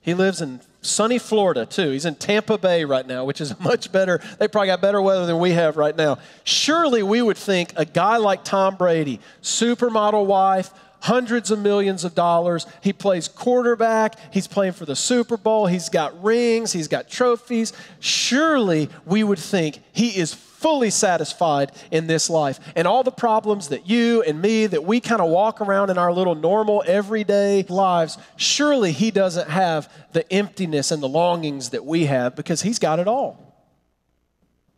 He 0.00 0.12
lives 0.12 0.42
in 0.42 0.60
sunny 0.84 1.18
Florida, 1.18 1.66
too. 1.66 1.90
He's 1.90 2.04
in 2.04 2.14
Tampa 2.16 2.58
Bay 2.58 2.84
right 2.84 3.06
now, 3.06 3.24
which 3.24 3.40
is 3.40 3.58
much 3.60 3.90
better. 3.92 4.20
They 4.38 4.48
probably 4.48 4.68
got 4.68 4.80
better 4.80 5.00
weather 5.00 5.26
than 5.26 5.38
we 5.38 5.52
have 5.52 5.76
right 5.76 5.96
now. 5.96 6.18
Surely 6.44 7.02
we 7.02 7.22
would 7.22 7.36
think 7.36 7.72
a 7.76 7.84
guy 7.84 8.16
like 8.16 8.44
Tom 8.44 8.76
Brady, 8.76 9.20
supermodel 9.42 10.26
wife, 10.26 10.70
hundreds 11.00 11.50
of 11.50 11.58
millions 11.58 12.02
of 12.04 12.14
dollars. 12.14 12.66
He 12.80 12.92
plays 12.92 13.28
quarterback. 13.28 14.16
He's 14.32 14.46
playing 14.46 14.72
for 14.72 14.86
the 14.86 14.96
Super 14.96 15.36
Bowl. 15.36 15.66
He's 15.66 15.90
got 15.90 16.22
rings. 16.24 16.72
He's 16.72 16.88
got 16.88 17.10
trophies. 17.10 17.74
Surely 18.00 18.88
we 19.04 19.22
would 19.22 19.38
think 19.38 19.80
he 19.92 20.18
is 20.18 20.32
fully 20.64 20.88
satisfied 20.88 21.70
in 21.90 22.06
this 22.06 22.30
life. 22.30 22.58
And 22.74 22.88
all 22.88 23.02
the 23.02 23.12
problems 23.12 23.68
that 23.68 23.86
you 23.86 24.22
and 24.22 24.40
me, 24.40 24.66
that 24.66 24.82
we 24.82 24.98
kind 24.98 25.20
of 25.20 25.28
walk 25.28 25.60
around 25.60 25.90
in 25.90 25.98
our 25.98 26.10
little 26.10 26.34
normal 26.34 26.82
everyday 26.86 27.64
lives, 27.64 28.16
surely 28.36 28.90
he 28.90 29.10
doesn't 29.10 29.50
have 29.50 29.92
the 30.12 30.32
emptiness 30.32 30.90
and 30.90 31.02
the 31.02 31.08
longings 31.08 31.68
that 31.70 31.84
we 31.84 32.06
have 32.06 32.34
because 32.34 32.62
he's 32.62 32.78
got 32.78 32.98
it 32.98 33.06
all. 33.06 33.54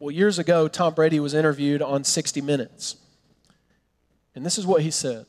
Well, 0.00 0.10
years 0.10 0.40
ago, 0.40 0.66
Tom 0.66 0.92
Brady 0.92 1.20
was 1.20 1.34
interviewed 1.34 1.82
on 1.82 2.02
60 2.02 2.40
Minutes. 2.40 2.96
And 4.34 4.44
this 4.44 4.58
is 4.58 4.66
what 4.66 4.82
he 4.82 4.90
said. 4.90 5.26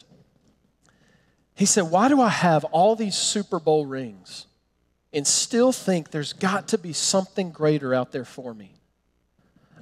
He 1.54 1.68
said, 1.68 1.84
Why 1.92 2.08
do 2.08 2.20
I 2.20 2.30
have 2.30 2.64
all 2.66 2.96
these 2.96 3.16
Super 3.16 3.60
Bowl 3.60 3.86
rings 3.86 4.48
and 5.14 5.28
still 5.28 5.72
think 5.72 6.10
there's 6.10 6.34
got 6.34 6.70
to 6.70 6.80
be 6.80 6.94
something 6.94 7.52
greater 7.52 7.94
out 7.94 8.12
there 8.12 8.26
for 8.26 8.56
me? 8.56 8.76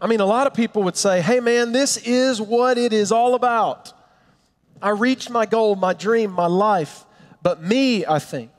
I 0.01 0.07
mean, 0.07 0.19
a 0.19 0.25
lot 0.25 0.47
of 0.47 0.53
people 0.53 0.83
would 0.83 0.97
say, 0.97 1.21
hey, 1.21 1.39
man, 1.39 1.71
this 1.71 1.97
is 1.97 2.41
what 2.41 2.77
it 2.77 2.93
is 2.93 3.11
all 3.11 3.35
about. 3.35 3.93
I 4.81 4.89
reached 4.89 5.29
my 5.29 5.45
goal, 5.45 5.75
my 5.75 5.93
dream, 5.93 6.31
my 6.31 6.47
life. 6.47 7.05
But 7.41 7.61
me, 7.61 8.05
I 8.05 8.19
think, 8.19 8.51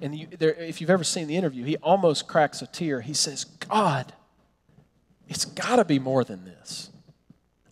and 0.00 0.14
you, 0.14 0.26
there, 0.38 0.54
if 0.54 0.80
you've 0.80 0.90
ever 0.90 1.04
seen 1.04 1.26
the 1.26 1.36
interview, 1.36 1.64
he 1.64 1.76
almost 1.78 2.26
cracks 2.26 2.60
a 2.62 2.66
tear. 2.66 3.00
He 3.00 3.14
says, 3.14 3.44
God, 3.44 4.12
it's 5.28 5.44
got 5.44 5.76
to 5.76 5.84
be 5.84 5.98
more 5.98 6.24
than 6.24 6.44
this. 6.44 6.90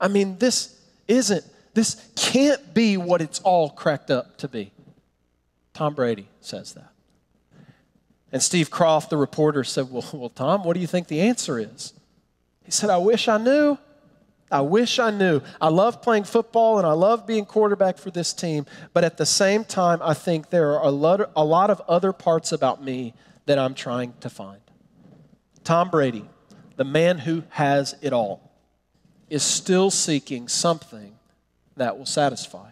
I 0.00 0.08
mean, 0.08 0.38
this 0.38 0.80
isn't, 1.08 1.44
this 1.74 2.10
can't 2.16 2.72
be 2.72 2.96
what 2.96 3.20
it's 3.20 3.40
all 3.40 3.70
cracked 3.70 4.10
up 4.10 4.38
to 4.38 4.48
be. 4.48 4.72
Tom 5.74 5.94
Brady 5.94 6.28
says 6.40 6.74
that. 6.74 6.92
And 8.30 8.42
Steve 8.42 8.70
Kroft, 8.70 9.10
the 9.10 9.16
reporter, 9.16 9.62
said, 9.62 9.90
Well, 9.90 10.04
well 10.12 10.30
Tom, 10.30 10.64
what 10.64 10.74
do 10.74 10.80
you 10.80 10.86
think 10.86 11.08
the 11.08 11.20
answer 11.20 11.58
is? 11.58 11.92
He 12.64 12.71
said, 12.71 12.90
I 12.90 12.99
wish 12.99 13.28
I 13.28 13.38
knew. 13.38 13.78
I 14.50 14.61
wish 14.61 14.99
I 14.99 15.11
knew. 15.11 15.40
I 15.61 15.69
love 15.69 16.02
playing 16.02 16.25
football 16.25 16.78
and 16.78 16.87
I 16.87 16.92
love 16.92 17.26
being 17.26 17.47
quarterback 17.47 17.97
for 17.97 18.11
this 18.11 18.35
team, 18.35 18.66
but 18.92 19.02
at 19.02 19.16
the 19.16 19.25
same 19.25 19.64
time, 19.64 20.00
I 20.02 20.12
think 20.12 20.50
there 20.50 20.73
are 20.73 20.85
a 20.85 20.90
lot, 20.90 21.23
of, 21.23 21.31
a 21.35 21.45
lot 21.45 21.71
of 21.71 21.81
other 21.88 22.12
parts 22.12 22.52
about 22.52 22.85
me 22.85 23.14
that 23.47 23.59
I'm 23.59 23.75
trying 23.75 24.12
to 24.21 24.28
find. 24.28 24.61
Tom 25.64 25.88
Brady, 25.88 26.28
the 26.76 26.85
man 26.85 27.19
who 27.19 27.45
has 27.50 27.97
it 28.02 28.12
all, 28.12 28.52
is 29.31 29.42
still 29.42 29.90
seeking 29.90 30.49
something 30.49 31.14
that 31.76 31.97
will 31.97 32.07
satisfy. 32.07 32.71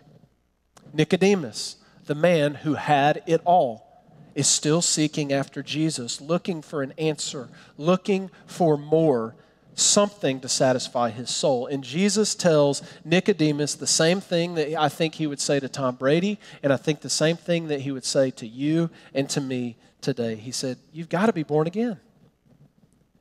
Nicodemus, 0.92 1.76
the 2.04 2.14
man 2.14 2.56
who 2.56 2.74
had 2.74 3.22
it 3.26 3.40
all, 3.46 3.86
is 4.34 4.46
still 4.46 4.82
seeking 4.82 5.32
after 5.32 5.62
Jesus, 5.62 6.20
looking 6.20 6.60
for 6.60 6.82
an 6.82 6.92
answer, 6.98 7.48
looking 7.78 8.30
for 8.46 8.76
more 8.76 9.34
something 9.74 10.40
to 10.40 10.48
satisfy 10.48 11.10
his 11.10 11.30
soul. 11.30 11.66
And 11.66 11.82
Jesus 11.82 12.34
tells 12.34 12.82
Nicodemus 13.04 13.74
the 13.74 13.86
same 13.86 14.20
thing 14.20 14.54
that 14.54 14.78
I 14.78 14.88
think 14.88 15.14
he 15.14 15.26
would 15.26 15.40
say 15.40 15.60
to 15.60 15.68
Tom 15.68 15.96
Brady, 15.96 16.38
and 16.62 16.72
I 16.72 16.76
think 16.76 17.00
the 17.00 17.10
same 17.10 17.36
thing 17.36 17.68
that 17.68 17.80
he 17.80 17.92
would 17.92 18.04
say 18.04 18.30
to 18.32 18.46
you 18.46 18.90
and 19.14 19.28
to 19.30 19.40
me 19.40 19.76
today. 20.00 20.34
He 20.36 20.52
said, 20.52 20.78
You've 20.92 21.08
got 21.08 21.26
to 21.26 21.32
be 21.32 21.42
born 21.42 21.66
again. 21.66 21.98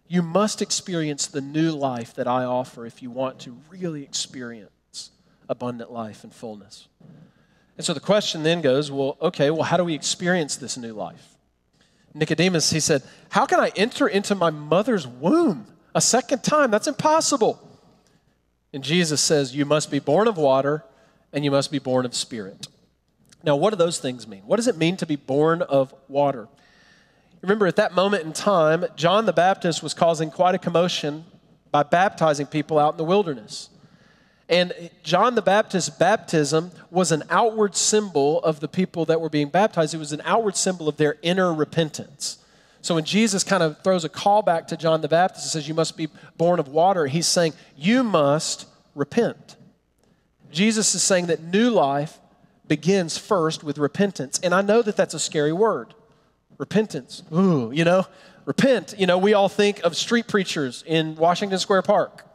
You 0.08 0.22
must 0.24 0.62
experience 0.62 1.28
the 1.28 1.42
new 1.42 1.72
life 1.72 2.16
that 2.16 2.28
I 2.28 2.44
offer 2.44 2.86
if 2.86 3.04
you 3.04 3.12
want 3.12 3.40
to 3.42 3.56
really 3.70 4.02
experience 4.02 5.12
abundant 5.48 5.92
life 5.92 6.24
and 6.24 6.34
fullness. 6.34 6.88
And 7.78 7.86
so 7.86 7.94
the 7.94 8.00
question 8.00 8.44
then 8.44 8.62
goes, 8.62 8.92
well, 8.92 9.18
okay, 9.22 9.52
well, 9.52 9.64
how 9.64 9.78
do 9.78 9.84
we 9.84 9.94
experience 9.94 10.56
this 10.56 10.78
new 10.78 10.94
life? 10.94 11.38
Nicodemus, 12.14 12.72
he 12.72 12.80
said, 12.80 13.04
How 13.30 13.46
can 13.46 13.60
I 13.60 13.72
enter 13.76 14.08
into 14.08 14.36
my 14.36 14.50
mother's 14.50 15.08
womb? 15.08 15.68
A 15.96 16.02
second 16.02 16.44
time. 16.44 16.72
That's 16.72 16.88
impossible. 16.88 17.62
And 18.74 18.84
Jesus 18.84 19.22
says, 19.22 19.56
You 19.56 19.66
must 19.66 19.92
be 19.92 20.00
born 20.00 20.28
of 20.28 20.38
water 20.38 20.84
and 21.34 21.44
you 21.44 21.52
must 21.52 21.72
be 21.72 21.80
born 21.80 22.06
of 22.06 22.16
spirit. 22.16 22.68
Now, 23.44 23.56
what 23.56 23.70
do 23.70 23.78
those 23.78 24.00
things 24.00 24.28
mean? 24.28 24.42
What 24.46 24.58
does 24.58 24.68
it 24.68 24.78
mean 24.78 24.98
to 24.98 25.06
be 25.06 25.16
born 25.16 25.62
of 25.62 25.94
water? 26.08 26.48
Remember, 27.42 27.68
at 27.68 27.78
that 27.78 27.94
moment 27.94 28.26
in 28.26 28.34
time, 28.34 28.86
John 28.96 29.26
the 29.26 29.34
Baptist 29.34 29.82
was 29.82 29.94
causing 29.94 30.30
quite 30.30 30.56
a 30.56 30.58
commotion 30.58 31.24
by 31.72 31.84
baptizing 31.84 32.48
people 32.48 32.78
out 32.78 32.96
in 32.96 32.98
the 32.98 33.06
wilderness. 33.06 33.70
And 34.50 34.74
John 35.04 35.36
the 35.36 35.42
Baptist's 35.42 35.90
baptism 35.90 36.72
was 36.90 37.12
an 37.12 37.24
outward 37.30 37.76
symbol 37.76 38.44
of 38.44 38.60
the 38.60 38.68
people 38.68 39.06
that 39.06 39.22
were 39.22 39.30
being 39.30 39.50
baptized. 39.50 39.94
It 39.94 40.00
was 40.00 40.12
an 40.12 40.24
outward 40.26 40.58
symbol 40.58 40.90
of 40.90 40.98
their 40.98 41.18
inner 41.22 41.54
repentance. 41.54 42.40
So 42.82 42.96
when 42.96 43.04
Jesus 43.04 43.44
kind 43.44 43.62
of 43.62 43.82
throws 43.84 44.06
a 44.06 44.10
call 44.10 44.42
back 44.42 44.68
to 44.70 44.78
John 44.78 45.02
the 45.02 45.08
Baptist 45.08 45.46
and 45.46 45.52
says, 45.52 45.68
You 45.68 45.74
must 45.74 45.98
be 45.98 46.08
born 46.38 46.60
of 46.60 46.68
water, 46.70 47.08
he's 47.08 47.28
saying, 47.28 47.54
You 47.76 48.04
must 48.04 48.68
repent. 48.96 49.56
Jesus 50.52 50.96
is 50.96 51.04
saying 51.04 51.28
that 51.28 51.44
new 51.44 51.70
life 51.70 52.20
begins 52.68 53.18
first 53.18 53.64
with 53.64 53.78
repentance. 53.78 54.40
And 54.42 54.54
I 54.54 54.62
know 54.62 54.82
that 54.82 54.96
that's 54.96 55.14
a 55.14 55.20
scary 55.20 55.54
word 55.54 55.94
repentance. 56.58 57.24
Ooh, 57.34 57.72
you 57.74 57.84
know, 57.86 58.06
repent. 58.46 58.94
You 58.98 59.08
know, 59.08 59.18
we 59.18 59.34
all 59.34 59.50
think 59.50 59.80
of 59.84 59.96
street 59.96 60.28
preachers 60.28 60.84
in 60.86 61.16
Washington 61.16 61.58
Square 61.58 61.84
Park. 61.84 62.26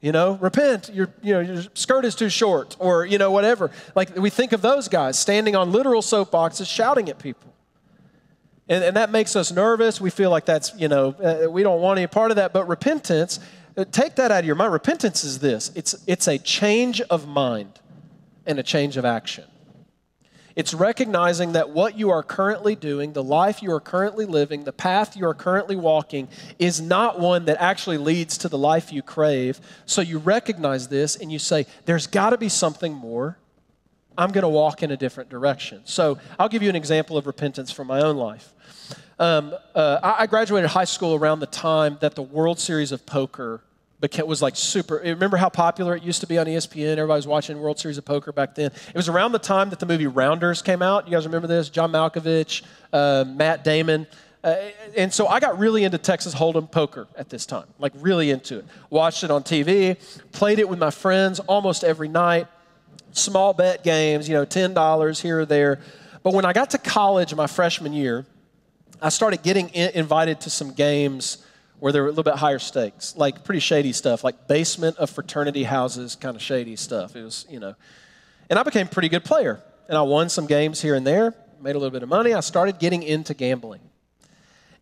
You 0.00 0.12
know, 0.12 0.38
repent. 0.40 0.90
Your, 0.92 1.10
you 1.22 1.34
know, 1.34 1.40
your 1.40 1.62
skirt 1.74 2.04
is 2.04 2.14
too 2.14 2.30
short, 2.30 2.74
or 2.78 3.04
you 3.04 3.18
know, 3.18 3.30
whatever. 3.30 3.70
Like 3.94 4.16
we 4.16 4.30
think 4.30 4.52
of 4.52 4.62
those 4.62 4.88
guys 4.88 5.18
standing 5.18 5.54
on 5.54 5.72
literal 5.72 6.00
soapboxes, 6.00 6.66
shouting 6.66 7.08
at 7.08 7.18
people. 7.18 7.52
And, 8.70 8.84
and 8.84 8.96
that 8.96 9.10
makes 9.10 9.34
us 9.34 9.50
nervous. 9.50 10.00
We 10.00 10.10
feel 10.10 10.30
like 10.30 10.46
that's, 10.46 10.72
you 10.78 10.88
know, 10.88 11.08
uh, 11.22 11.50
we 11.50 11.64
don't 11.64 11.82
want 11.82 11.98
any 11.98 12.06
part 12.06 12.30
of 12.30 12.36
that. 12.36 12.52
But 12.52 12.68
repentance, 12.68 13.40
uh, 13.76 13.84
take 13.90 14.14
that 14.14 14.30
out 14.30 14.38
of 14.38 14.46
your 14.46 14.54
mind. 14.54 14.72
Repentance 14.72 15.24
is 15.24 15.40
this 15.40 15.72
it's, 15.74 15.94
it's 16.06 16.28
a 16.28 16.38
change 16.38 17.00
of 17.02 17.26
mind 17.26 17.80
and 18.46 18.58
a 18.58 18.62
change 18.62 18.96
of 18.96 19.04
action. 19.04 19.44
It's 20.56 20.74
recognizing 20.74 21.52
that 21.52 21.70
what 21.70 21.98
you 21.98 22.10
are 22.10 22.22
currently 22.22 22.74
doing, 22.74 23.12
the 23.12 23.22
life 23.22 23.62
you 23.62 23.72
are 23.72 23.80
currently 23.80 24.26
living, 24.26 24.64
the 24.64 24.72
path 24.72 25.16
you 25.16 25.26
are 25.26 25.34
currently 25.34 25.76
walking, 25.76 26.28
is 26.58 26.80
not 26.80 27.18
one 27.18 27.46
that 27.46 27.56
actually 27.60 27.98
leads 27.98 28.38
to 28.38 28.48
the 28.48 28.58
life 28.58 28.92
you 28.92 29.02
crave. 29.02 29.60
So 29.86 30.00
you 30.00 30.18
recognize 30.18 30.88
this 30.88 31.16
and 31.16 31.32
you 31.32 31.38
say, 31.38 31.66
there's 31.86 32.06
got 32.06 32.30
to 32.30 32.38
be 32.38 32.48
something 32.48 32.92
more. 32.92 33.38
I'm 34.20 34.32
going 34.32 34.42
to 34.42 34.48
walk 34.48 34.82
in 34.82 34.90
a 34.90 34.98
different 34.98 35.30
direction. 35.30 35.80
So 35.86 36.18
I'll 36.38 36.50
give 36.50 36.62
you 36.62 36.68
an 36.68 36.76
example 36.76 37.16
of 37.16 37.26
repentance 37.26 37.70
from 37.70 37.86
my 37.86 38.02
own 38.02 38.16
life. 38.16 38.52
Um, 39.18 39.54
uh, 39.74 39.98
I 40.02 40.26
graduated 40.26 40.68
high 40.68 40.84
school 40.84 41.14
around 41.14 41.40
the 41.40 41.46
time 41.46 41.96
that 42.02 42.16
the 42.16 42.22
World 42.22 42.58
Series 42.58 42.92
of 42.92 43.06
Poker 43.06 43.62
became, 43.98 44.26
was 44.26 44.42
like 44.42 44.56
super. 44.56 44.96
Remember 44.96 45.38
how 45.38 45.48
popular 45.48 45.96
it 45.96 46.02
used 46.02 46.20
to 46.20 46.26
be 46.26 46.36
on 46.36 46.44
ESPN? 46.44 46.98
Everybody 46.98 47.16
was 47.16 47.26
watching 47.26 47.58
World 47.58 47.78
Series 47.78 47.96
of 47.96 48.04
Poker 48.04 48.30
back 48.30 48.54
then. 48.54 48.66
It 48.66 48.94
was 48.94 49.08
around 49.08 49.32
the 49.32 49.38
time 49.38 49.70
that 49.70 49.78
the 49.78 49.86
movie 49.86 50.06
Rounders 50.06 50.60
came 50.60 50.82
out. 50.82 51.06
You 51.06 51.12
guys 51.12 51.24
remember 51.24 51.48
this? 51.48 51.70
John 51.70 51.90
Malkovich, 51.90 52.62
uh, 52.92 53.24
Matt 53.26 53.64
Damon. 53.64 54.06
Uh, 54.44 54.56
and 54.98 55.12
so 55.12 55.28
I 55.28 55.40
got 55.40 55.58
really 55.58 55.84
into 55.84 55.96
Texas 55.98 56.34
Hold'em 56.34 56.70
poker 56.70 57.06
at 57.16 57.30
this 57.30 57.46
time, 57.46 57.66
like 57.78 57.92
really 57.96 58.30
into 58.30 58.58
it. 58.58 58.66
Watched 58.90 59.24
it 59.24 59.30
on 59.30 59.42
TV, 59.42 59.96
played 60.32 60.58
it 60.58 60.68
with 60.68 60.78
my 60.78 60.90
friends 60.90 61.40
almost 61.40 61.84
every 61.84 62.08
night. 62.08 62.48
Small 63.12 63.52
bet 63.52 63.82
games, 63.82 64.28
you 64.28 64.34
know, 64.34 64.46
$10 64.46 65.20
here 65.20 65.40
or 65.40 65.46
there. 65.46 65.80
But 66.22 66.34
when 66.34 66.44
I 66.44 66.52
got 66.52 66.70
to 66.70 66.78
college 66.78 67.34
my 67.34 67.46
freshman 67.46 67.92
year, 67.92 68.26
I 69.02 69.08
started 69.08 69.42
getting 69.42 69.68
in, 69.70 69.90
invited 69.94 70.40
to 70.42 70.50
some 70.50 70.72
games 70.72 71.38
where 71.78 71.92
there 71.92 72.02
were 72.02 72.08
a 72.08 72.10
little 72.10 72.24
bit 72.24 72.36
higher 72.36 72.58
stakes, 72.58 73.16
like 73.16 73.42
pretty 73.42 73.60
shady 73.60 73.92
stuff, 73.92 74.22
like 74.22 74.46
basement 74.46 74.98
of 74.98 75.08
fraternity 75.08 75.64
houses, 75.64 76.14
kind 76.14 76.36
of 76.36 76.42
shady 76.42 76.76
stuff. 76.76 77.16
It 77.16 77.22
was, 77.22 77.46
you 77.48 77.58
know. 77.58 77.74
And 78.50 78.58
I 78.58 78.62
became 78.62 78.86
a 78.86 78.90
pretty 78.90 79.08
good 79.08 79.24
player. 79.24 79.62
And 79.88 79.96
I 79.96 80.02
won 80.02 80.28
some 80.28 80.46
games 80.46 80.80
here 80.80 80.94
and 80.94 81.06
there, 81.06 81.34
made 81.60 81.74
a 81.74 81.78
little 81.78 81.90
bit 81.90 82.02
of 82.02 82.08
money. 82.08 82.34
I 82.34 82.40
started 82.40 82.78
getting 82.78 83.02
into 83.02 83.34
gambling. 83.34 83.80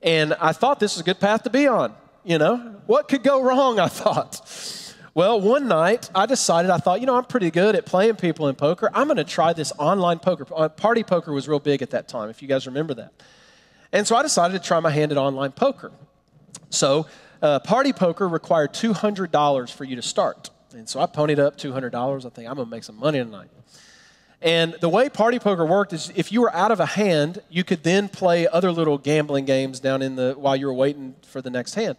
And 0.02 0.34
I 0.34 0.52
thought 0.52 0.80
this 0.80 0.96
was 0.96 1.00
a 1.00 1.04
good 1.04 1.20
path 1.20 1.44
to 1.44 1.50
be 1.50 1.66
on. 1.66 1.94
You 2.24 2.38
know, 2.38 2.56
what 2.86 3.08
could 3.08 3.22
go 3.22 3.42
wrong? 3.42 3.78
I 3.78 3.86
thought. 3.86 4.87
Well, 5.18 5.40
one 5.40 5.66
night 5.66 6.08
I 6.14 6.26
decided, 6.26 6.70
I 6.70 6.78
thought, 6.78 7.00
you 7.00 7.06
know, 7.06 7.16
I'm 7.16 7.24
pretty 7.24 7.50
good 7.50 7.74
at 7.74 7.84
playing 7.84 8.14
people 8.14 8.46
in 8.46 8.54
poker. 8.54 8.88
I'm 8.94 9.08
going 9.08 9.16
to 9.16 9.24
try 9.24 9.52
this 9.52 9.72
online 9.76 10.20
poker. 10.20 10.46
Uh, 10.54 10.68
party 10.68 11.02
poker 11.02 11.32
was 11.32 11.48
real 11.48 11.58
big 11.58 11.82
at 11.82 11.90
that 11.90 12.06
time, 12.06 12.30
if 12.30 12.40
you 12.40 12.46
guys 12.46 12.68
remember 12.68 12.94
that. 12.94 13.12
And 13.90 14.06
so 14.06 14.14
I 14.14 14.22
decided 14.22 14.62
to 14.62 14.64
try 14.64 14.78
my 14.78 14.90
hand 14.90 15.10
at 15.10 15.18
online 15.18 15.50
poker. 15.50 15.90
So, 16.70 17.08
uh, 17.42 17.58
party 17.58 17.92
poker 17.92 18.28
required 18.28 18.72
$200 18.74 19.72
for 19.72 19.82
you 19.82 19.96
to 19.96 20.02
start. 20.02 20.50
And 20.72 20.88
so 20.88 21.00
I 21.00 21.06
ponied 21.06 21.40
up 21.40 21.58
$200. 21.58 22.24
I 22.24 22.28
think 22.28 22.48
I'm 22.48 22.54
going 22.54 22.68
to 22.68 22.70
make 22.70 22.84
some 22.84 22.96
money 22.96 23.18
tonight. 23.18 23.50
And 24.40 24.76
the 24.80 24.88
way 24.88 25.08
party 25.08 25.40
poker 25.40 25.66
worked 25.66 25.92
is 25.92 26.12
if 26.14 26.30
you 26.30 26.42
were 26.42 26.54
out 26.54 26.70
of 26.70 26.78
a 26.78 26.86
hand, 26.86 27.42
you 27.50 27.64
could 27.64 27.82
then 27.82 28.08
play 28.08 28.46
other 28.46 28.70
little 28.70 28.98
gambling 28.98 29.46
games 29.46 29.80
down 29.80 30.00
in 30.00 30.14
the 30.14 30.34
while 30.38 30.54
you 30.54 30.66
were 30.66 30.74
waiting 30.74 31.16
for 31.26 31.42
the 31.42 31.50
next 31.50 31.74
hand. 31.74 31.96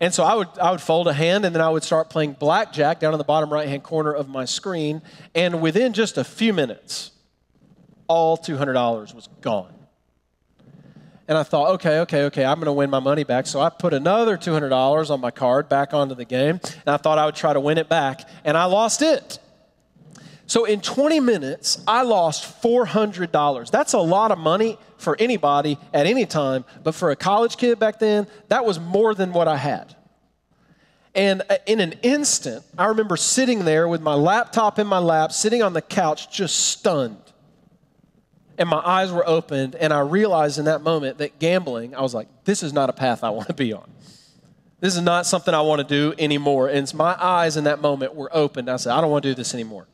And 0.00 0.12
so 0.12 0.24
I 0.24 0.34
would 0.34 0.48
I 0.60 0.70
would 0.70 0.80
fold 0.80 1.08
a 1.08 1.12
hand 1.12 1.44
and 1.44 1.54
then 1.54 1.62
I 1.62 1.70
would 1.70 1.82
start 1.82 2.10
playing 2.10 2.32
blackjack 2.34 3.00
down 3.00 3.14
in 3.14 3.18
the 3.18 3.24
bottom 3.24 3.52
right 3.52 3.68
hand 3.68 3.82
corner 3.82 4.12
of 4.12 4.28
my 4.28 4.44
screen 4.44 5.02
and 5.34 5.62
within 5.62 5.92
just 5.92 6.18
a 6.18 6.24
few 6.24 6.52
minutes 6.52 7.12
all 8.08 8.36
$200 8.36 9.14
was 9.14 9.28
gone. 9.40 9.72
And 11.28 11.36
I 11.36 11.42
thought, 11.42 11.70
okay, 11.74 12.00
okay, 12.00 12.24
okay, 12.24 12.44
I'm 12.44 12.56
going 12.56 12.66
to 12.66 12.72
win 12.72 12.88
my 12.88 13.00
money 13.00 13.24
back. 13.24 13.46
So 13.46 13.60
I 13.60 13.68
put 13.68 13.92
another 13.92 14.36
$200 14.36 15.10
on 15.10 15.20
my 15.20 15.32
card 15.32 15.68
back 15.68 15.92
onto 15.92 16.14
the 16.14 16.24
game, 16.24 16.60
and 16.62 16.86
I 16.86 16.98
thought 16.98 17.18
I 17.18 17.26
would 17.26 17.34
try 17.34 17.52
to 17.52 17.58
win 17.58 17.78
it 17.78 17.88
back, 17.88 18.28
and 18.44 18.56
I 18.56 18.66
lost 18.66 19.02
it. 19.02 19.40
So 20.46 20.64
in 20.64 20.80
20 20.80 21.20
minutes, 21.20 21.82
I 21.86 22.02
lost 22.02 22.62
$400. 22.62 23.70
That's 23.70 23.92
a 23.94 23.98
lot 23.98 24.30
of 24.30 24.38
money 24.38 24.78
for 24.96 25.16
anybody 25.18 25.78
at 25.92 26.06
any 26.06 26.24
time, 26.24 26.64
but 26.84 26.94
for 26.94 27.10
a 27.10 27.16
college 27.16 27.56
kid 27.56 27.78
back 27.78 27.98
then, 27.98 28.26
that 28.48 28.64
was 28.64 28.78
more 28.78 29.14
than 29.14 29.32
what 29.32 29.48
I 29.48 29.56
had. 29.56 29.96
And 31.14 31.42
uh, 31.50 31.56
in 31.66 31.80
an 31.80 31.94
instant, 32.02 32.64
I 32.78 32.86
remember 32.86 33.16
sitting 33.16 33.64
there 33.64 33.88
with 33.88 34.00
my 34.00 34.14
laptop 34.14 34.78
in 34.78 34.86
my 34.86 34.98
lap, 34.98 35.32
sitting 35.32 35.62
on 35.62 35.72
the 35.72 35.82
couch, 35.82 36.30
just 36.30 36.54
stunned. 36.56 37.16
And 38.58 38.68
my 38.68 38.80
eyes 38.84 39.10
were 39.10 39.26
opened, 39.26 39.74
and 39.74 39.92
I 39.92 40.00
realized 40.00 40.58
in 40.58 40.66
that 40.66 40.82
moment 40.82 41.18
that 41.18 41.38
gambling, 41.38 41.94
I 41.94 42.02
was 42.02 42.14
like, 42.14 42.28
this 42.44 42.62
is 42.62 42.72
not 42.72 42.88
a 42.88 42.92
path 42.92 43.24
I 43.24 43.30
want 43.30 43.48
to 43.48 43.54
be 43.54 43.72
on. 43.72 43.90
This 44.78 44.94
is 44.94 45.02
not 45.02 45.26
something 45.26 45.52
I 45.54 45.62
want 45.62 45.80
to 45.80 45.86
do 45.86 46.14
anymore. 46.18 46.68
And 46.68 46.92
my 46.94 47.16
eyes 47.18 47.56
in 47.56 47.64
that 47.64 47.80
moment 47.80 48.14
were 48.14 48.30
opened. 48.34 48.70
I 48.70 48.76
said, 48.76 48.92
I 48.92 49.00
don't 49.00 49.10
want 49.10 49.24
to 49.24 49.30
do 49.30 49.34
this 49.34 49.54
anymore. 49.54 49.88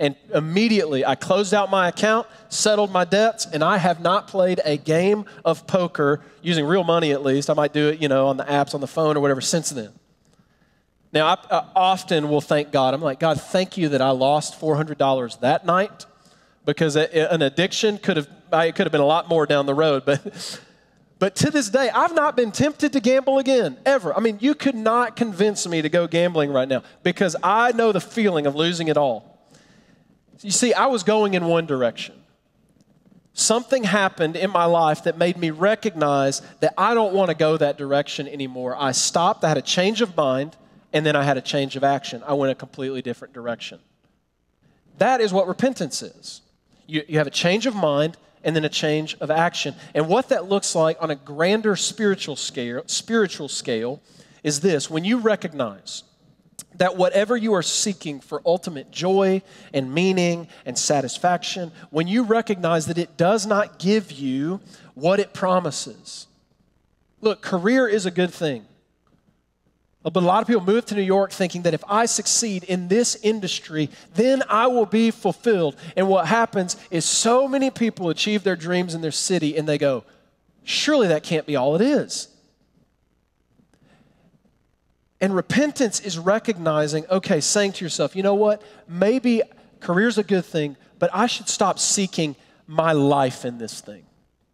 And 0.00 0.16
immediately 0.32 1.04
I 1.04 1.14
closed 1.14 1.54
out 1.54 1.70
my 1.70 1.88
account, 1.88 2.26
settled 2.48 2.90
my 2.90 3.04
debts, 3.04 3.46
and 3.46 3.62
I 3.62 3.78
have 3.78 4.00
not 4.00 4.28
played 4.28 4.60
a 4.64 4.76
game 4.76 5.24
of 5.44 5.66
poker 5.66 6.20
using 6.42 6.64
real 6.64 6.84
money 6.84 7.12
at 7.12 7.22
least. 7.22 7.48
I 7.48 7.54
might 7.54 7.72
do 7.72 7.88
it, 7.88 8.00
you 8.00 8.08
know, 8.08 8.26
on 8.26 8.36
the 8.36 8.44
apps 8.44 8.74
on 8.74 8.80
the 8.80 8.86
phone 8.86 9.16
or 9.16 9.20
whatever 9.20 9.40
since 9.40 9.70
then. 9.70 9.92
Now, 11.12 11.26
I, 11.26 11.36
I 11.48 11.64
often 11.76 12.28
will 12.28 12.40
thank 12.40 12.72
God. 12.72 12.92
I'm 12.92 13.00
like, 13.00 13.20
God, 13.20 13.40
thank 13.40 13.76
you 13.76 13.90
that 13.90 14.02
I 14.02 14.10
lost 14.10 14.60
$400 14.60 15.40
that 15.40 15.64
night 15.64 16.06
because 16.64 16.96
an 16.96 17.42
addiction 17.42 17.98
could 17.98 18.16
have, 18.16 18.28
it 18.52 18.74
could 18.74 18.86
have 18.86 18.92
been 18.92 19.00
a 19.00 19.06
lot 19.06 19.28
more 19.28 19.46
down 19.46 19.66
the 19.66 19.74
road. 19.74 20.04
But, 20.04 20.60
but 21.20 21.36
to 21.36 21.50
this 21.50 21.70
day, 21.70 21.88
I've 21.90 22.14
not 22.14 22.36
been 22.36 22.50
tempted 22.50 22.92
to 22.94 23.00
gamble 23.00 23.38
again, 23.38 23.76
ever. 23.86 24.12
I 24.16 24.20
mean, 24.20 24.38
you 24.40 24.54
could 24.54 24.74
not 24.74 25.14
convince 25.14 25.68
me 25.68 25.82
to 25.82 25.88
go 25.88 26.08
gambling 26.08 26.50
right 26.52 26.68
now 26.68 26.82
because 27.04 27.36
I 27.42 27.72
know 27.72 27.92
the 27.92 28.00
feeling 28.00 28.46
of 28.46 28.56
losing 28.56 28.88
it 28.88 28.96
all. 28.96 29.33
You 30.44 30.50
see, 30.50 30.74
I 30.74 30.86
was 30.86 31.02
going 31.02 31.32
in 31.32 31.46
one 31.46 31.64
direction. 31.64 32.14
Something 33.32 33.82
happened 33.82 34.36
in 34.36 34.50
my 34.50 34.66
life 34.66 35.04
that 35.04 35.16
made 35.16 35.38
me 35.38 35.50
recognize 35.50 36.42
that 36.60 36.74
I 36.76 36.92
don't 36.92 37.14
want 37.14 37.30
to 37.30 37.34
go 37.34 37.56
that 37.56 37.78
direction 37.78 38.28
anymore. 38.28 38.76
I 38.78 38.92
stopped, 38.92 39.42
I 39.42 39.48
had 39.48 39.56
a 39.56 39.62
change 39.62 40.02
of 40.02 40.14
mind, 40.16 40.54
and 40.92 41.04
then 41.04 41.16
I 41.16 41.22
had 41.22 41.38
a 41.38 41.40
change 41.40 41.76
of 41.76 41.82
action. 41.82 42.22
I 42.26 42.34
went 42.34 42.52
a 42.52 42.54
completely 42.54 43.00
different 43.00 43.32
direction. 43.32 43.80
That 44.98 45.22
is 45.22 45.32
what 45.32 45.48
repentance 45.48 46.02
is. 46.02 46.42
You, 46.86 47.02
you 47.08 47.16
have 47.16 47.26
a 47.26 47.30
change 47.30 47.64
of 47.64 47.74
mind 47.74 48.18
and 48.44 48.54
then 48.54 48.66
a 48.66 48.68
change 48.68 49.16
of 49.20 49.30
action. 49.30 49.74
And 49.94 50.08
what 50.08 50.28
that 50.28 50.44
looks 50.44 50.74
like 50.74 50.98
on 51.00 51.10
a 51.10 51.16
grander 51.16 51.74
spiritual 51.74 52.36
scale, 52.36 52.82
spiritual 52.84 53.48
scale 53.48 54.02
is 54.42 54.60
this 54.60 54.90
when 54.90 55.04
you 55.04 55.18
recognize 55.18 56.02
that 56.76 56.96
whatever 56.96 57.36
you 57.36 57.54
are 57.54 57.62
seeking 57.62 58.20
for 58.20 58.42
ultimate 58.44 58.90
joy 58.90 59.42
and 59.72 59.92
meaning 59.92 60.48
and 60.66 60.76
satisfaction, 60.76 61.72
when 61.90 62.08
you 62.08 62.24
recognize 62.24 62.86
that 62.86 62.98
it 62.98 63.16
does 63.16 63.46
not 63.46 63.78
give 63.78 64.12
you 64.12 64.60
what 64.94 65.20
it 65.20 65.32
promises. 65.32 66.26
Look, 67.20 67.40
career 67.40 67.88
is 67.88 68.06
a 68.06 68.10
good 68.10 68.32
thing. 68.32 68.66
But 70.02 70.16
a 70.16 70.20
lot 70.20 70.42
of 70.42 70.46
people 70.46 70.62
move 70.62 70.84
to 70.86 70.94
New 70.94 71.02
York 71.02 71.32
thinking 71.32 71.62
that 71.62 71.72
if 71.72 71.82
I 71.88 72.04
succeed 72.04 72.64
in 72.64 72.88
this 72.88 73.16
industry, 73.22 73.88
then 74.14 74.42
I 74.50 74.66
will 74.66 74.84
be 74.84 75.10
fulfilled. 75.10 75.76
And 75.96 76.08
what 76.08 76.26
happens 76.26 76.76
is 76.90 77.06
so 77.06 77.48
many 77.48 77.70
people 77.70 78.10
achieve 78.10 78.42
their 78.42 78.56
dreams 78.56 78.94
in 78.94 79.00
their 79.00 79.10
city 79.10 79.56
and 79.56 79.66
they 79.66 79.78
go, 79.78 80.04
surely 80.62 81.08
that 81.08 81.22
can't 81.22 81.46
be 81.46 81.56
all 81.56 81.74
it 81.74 81.80
is. 81.80 82.28
And 85.24 85.34
repentance 85.34 86.00
is 86.00 86.18
recognizing, 86.18 87.06
okay, 87.06 87.40
saying 87.40 87.72
to 87.72 87.84
yourself, 87.86 88.14
you 88.14 88.22
know 88.22 88.34
what? 88.34 88.60
Maybe 88.86 89.40
career's 89.80 90.18
a 90.18 90.22
good 90.22 90.44
thing, 90.44 90.76
but 90.98 91.08
I 91.14 91.28
should 91.28 91.48
stop 91.48 91.78
seeking 91.78 92.36
my 92.66 92.92
life 92.92 93.46
in 93.46 93.56
this 93.56 93.80
thing. 93.80 94.04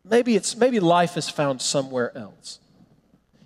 Maybe 0.05 0.37
it's 0.37 0.57
maybe 0.57 0.79
life 0.79 1.17
is 1.17 1.29
found 1.29 1.61
somewhere 1.61 2.17
else. 2.17 2.61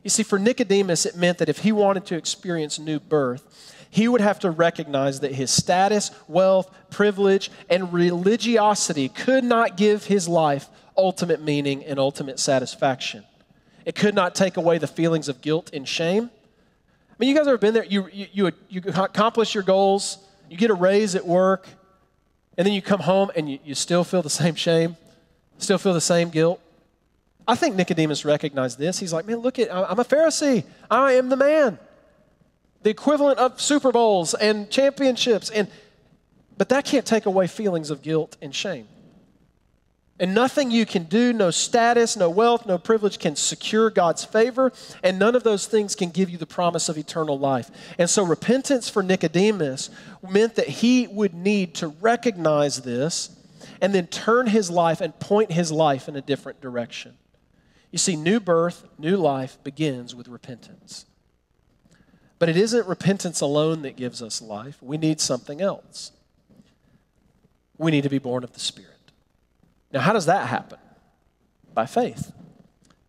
You 0.02 0.10
see, 0.10 0.22
for 0.22 0.38
Nicodemus, 0.38 1.06
it 1.06 1.16
meant 1.16 1.38
that 1.38 1.48
if 1.48 1.60
he 1.60 1.72
wanted 1.72 2.04
to 2.08 2.14
experience 2.14 2.78
new 2.78 3.00
birth, 3.00 3.86
he 3.88 4.06
would 4.06 4.20
have 4.20 4.38
to 4.40 4.50
recognize 4.50 5.20
that 5.20 5.32
his 5.32 5.50
status, 5.50 6.10
wealth, 6.28 6.70
privilege, 6.90 7.50
and 7.70 7.90
religiosity 7.90 9.08
could 9.08 9.44
not 9.44 9.78
give 9.78 10.04
his 10.04 10.28
life 10.28 10.68
ultimate 10.94 11.40
meaning 11.40 11.86
and 11.86 11.98
ultimate 11.98 12.38
satisfaction. 12.38 13.24
It 13.86 13.94
could 13.94 14.14
not 14.14 14.34
take 14.34 14.58
away 14.58 14.76
the 14.76 14.86
feelings 14.86 15.30
of 15.30 15.40
guilt 15.40 15.70
and 15.72 15.88
shame. 15.88 16.28
I 17.14 17.16
mean, 17.18 17.28
you 17.28 17.36
guys 17.36 17.46
ever 17.46 17.58
been 17.58 17.74
there? 17.74 17.84
You, 17.84 18.08
you, 18.12 18.26
you, 18.32 18.52
you 18.68 18.82
accomplish 18.86 19.54
your 19.54 19.62
goals, 19.62 20.18
you 20.50 20.56
get 20.56 20.70
a 20.70 20.74
raise 20.74 21.14
at 21.14 21.24
work, 21.24 21.68
and 22.58 22.66
then 22.66 22.74
you 22.74 22.82
come 22.82 22.98
home 22.98 23.30
and 23.36 23.48
you, 23.48 23.60
you 23.64 23.76
still 23.76 24.02
feel 24.02 24.20
the 24.20 24.30
same 24.30 24.56
shame, 24.56 24.96
still 25.58 25.78
feel 25.78 25.94
the 25.94 26.00
same 26.00 26.30
guilt. 26.30 26.60
I 27.46 27.54
think 27.54 27.76
Nicodemus 27.76 28.24
recognized 28.24 28.78
this. 28.78 28.98
He's 28.98 29.12
like, 29.12 29.26
man, 29.26 29.36
look 29.36 29.60
at, 29.60 29.72
I'm 29.72 30.00
a 30.00 30.04
Pharisee. 30.04 30.64
I 30.90 31.12
am 31.12 31.28
the 31.28 31.36
man. 31.36 31.78
The 32.82 32.90
equivalent 32.90 33.38
of 33.38 33.60
Super 33.60 33.92
Bowls 33.92 34.34
and 34.34 34.68
championships. 34.70 35.50
And, 35.50 35.68
but 36.56 36.68
that 36.70 36.84
can't 36.84 37.06
take 37.06 37.26
away 37.26 37.46
feelings 37.46 37.90
of 37.90 38.02
guilt 38.02 38.36
and 38.42 38.52
shame. 38.54 38.88
And 40.20 40.32
nothing 40.32 40.70
you 40.70 40.86
can 40.86 41.04
do, 41.04 41.32
no 41.32 41.50
status, 41.50 42.16
no 42.16 42.30
wealth, 42.30 42.66
no 42.66 42.78
privilege 42.78 43.18
can 43.18 43.34
secure 43.34 43.90
God's 43.90 44.24
favor, 44.24 44.72
and 45.02 45.18
none 45.18 45.34
of 45.34 45.42
those 45.42 45.66
things 45.66 45.96
can 45.96 46.10
give 46.10 46.30
you 46.30 46.38
the 46.38 46.46
promise 46.46 46.88
of 46.88 46.96
eternal 46.96 47.36
life. 47.36 47.68
And 47.98 48.08
so, 48.08 48.24
repentance 48.24 48.88
for 48.88 49.02
Nicodemus 49.02 49.90
meant 50.22 50.54
that 50.54 50.68
he 50.68 51.08
would 51.08 51.34
need 51.34 51.74
to 51.76 51.88
recognize 51.88 52.82
this 52.82 53.36
and 53.80 53.92
then 53.92 54.06
turn 54.06 54.46
his 54.46 54.70
life 54.70 55.00
and 55.00 55.18
point 55.18 55.50
his 55.50 55.72
life 55.72 56.08
in 56.08 56.14
a 56.14 56.22
different 56.22 56.60
direction. 56.60 57.16
You 57.90 57.98
see, 57.98 58.14
new 58.14 58.38
birth, 58.38 58.86
new 58.98 59.16
life 59.16 59.58
begins 59.64 60.14
with 60.14 60.28
repentance. 60.28 61.06
But 62.38 62.48
it 62.48 62.56
isn't 62.56 62.86
repentance 62.86 63.40
alone 63.40 63.82
that 63.82 63.96
gives 63.96 64.22
us 64.22 64.40
life, 64.40 64.80
we 64.80 64.96
need 64.96 65.20
something 65.20 65.60
else. 65.60 66.12
We 67.78 67.90
need 67.90 68.02
to 68.04 68.08
be 68.08 68.18
born 68.18 68.44
of 68.44 68.52
the 68.52 68.60
Spirit. 68.60 68.93
Now, 69.94 70.00
how 70.00 70.12
does 70.12 70.26
that 70.26 70.48
happen? 70.48 70.78
By 71.72 71.86
faith. 71.86 72.32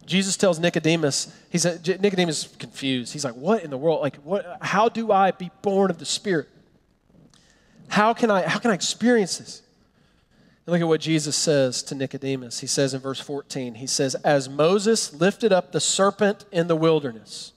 Jesus 0.05 0.37
tells 0.37 0.59
Nicodemus, 0.59 1.35
he 1.49 1.57
said, 1.57 1.85
Nicodemus 1.99 2.45
is 2.45 2.55
confused. 2.57 3.11
He's 3.11 3.25
like, 3.25 3.33
what 3.33 3.63
in 3.63 3.71
the 3.71 3.77
world? 3.77 4.01
Like, 4.01 4.17
what, 4.17 4.59
how 4.61 4.87
do 4.87 5.11
I 5.11 5.31
be 5.31 5.49
born 5.63 5.89
of 5.89 5.97
the 5.97 6.05
Spirit? 6.05 6.47
How 7.87 8.13
can 8.13 8.29
I, 8.29 8.47
how 8.47 8.59
can 8.59 8.69
I 8.69 8.75
experience 8.75 9.39
this? 9.39 9.63
And 10.65 10.73
look 10.73 10.81
at 10.81 10.87
what 10.87 11.01
Jesus 11.01 11.35
says 11.35 11.81
to 11.83 11.95
Nicodemus. 11.95 12.59
He 12.59 12.67
says 12.67 12.93
in 12.93 13.01
verse 13.01 13.19
14, 13.19 13.75
he 13.75 13.87
says, 13.87 14.13
As 14.15 14.47
Moses 14.47 15.11
lifted 15.11 15.51
up 15.51 15.71
the 15.71 15.79
serpent 15.79 16.45
in 16.51 16.67
the 16.67 16.75
wilderness, 16.75 17.53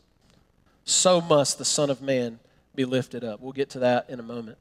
so 0.85 1.21
must 1.21 1.59
the 1.59 1.67
Son 1.67 1.91
of 1.91 2.01
Man 2.01 2.39
be 2.75 2.87
lifted 2.87 3.25
up. 3.25 3.41
We'll 3.41 3.53
get 3.53 3.69
to 3.71 3.81
that 3.81 4.09
in 4.09 4.21
a 4.21 4.23
moment. 4.23 4.57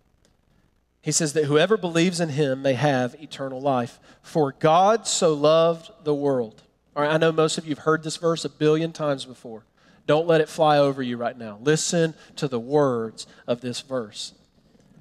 He 1.08 1.14
says 1.14 1.32
that 1.34 1.46
whoever 1.46 1.78
believes 1.78 2.20
in 2.20 2.28
him 2.28 2.62
may 2.62 2.74
have 2.74 3.16
eternal 3.22 3.62
life. 3.62 3.98
For 4.22 4.52
God 4.52 5.08
so 5.08 5.34
loved 5.34 5.90
the 6.04 6.14
world. 6.14 6.62
All 6.98 7.04
right, 7.04 7.14
I 7.14 7.18
know 7.18 7.32
most 7.32 7.58
of 7.58 7.64
you 7.64 7.70
have 7.70 7.86
heard 7.86 8.04
this 8.04 8.18
verse 8.18 8.44
a 8.44 8.50
billion 8.50 8.92
times 8.92 9.24
before. 9.24 9.64
Don't 10.06 10.28
let 10.28 10.42
it 10.42 10.50
fly 10.50 10.78
over 10.78 11.02
you 11.02 11.16
right 11.16 11.38
now. 11.38 11.60
Listen 11.62 12.14
to 12.36 12.50
the 12.50 12.60
words 12.60 13.26
of 13.48 13.62
this 13.62 13.80
verse. 13.80 14.34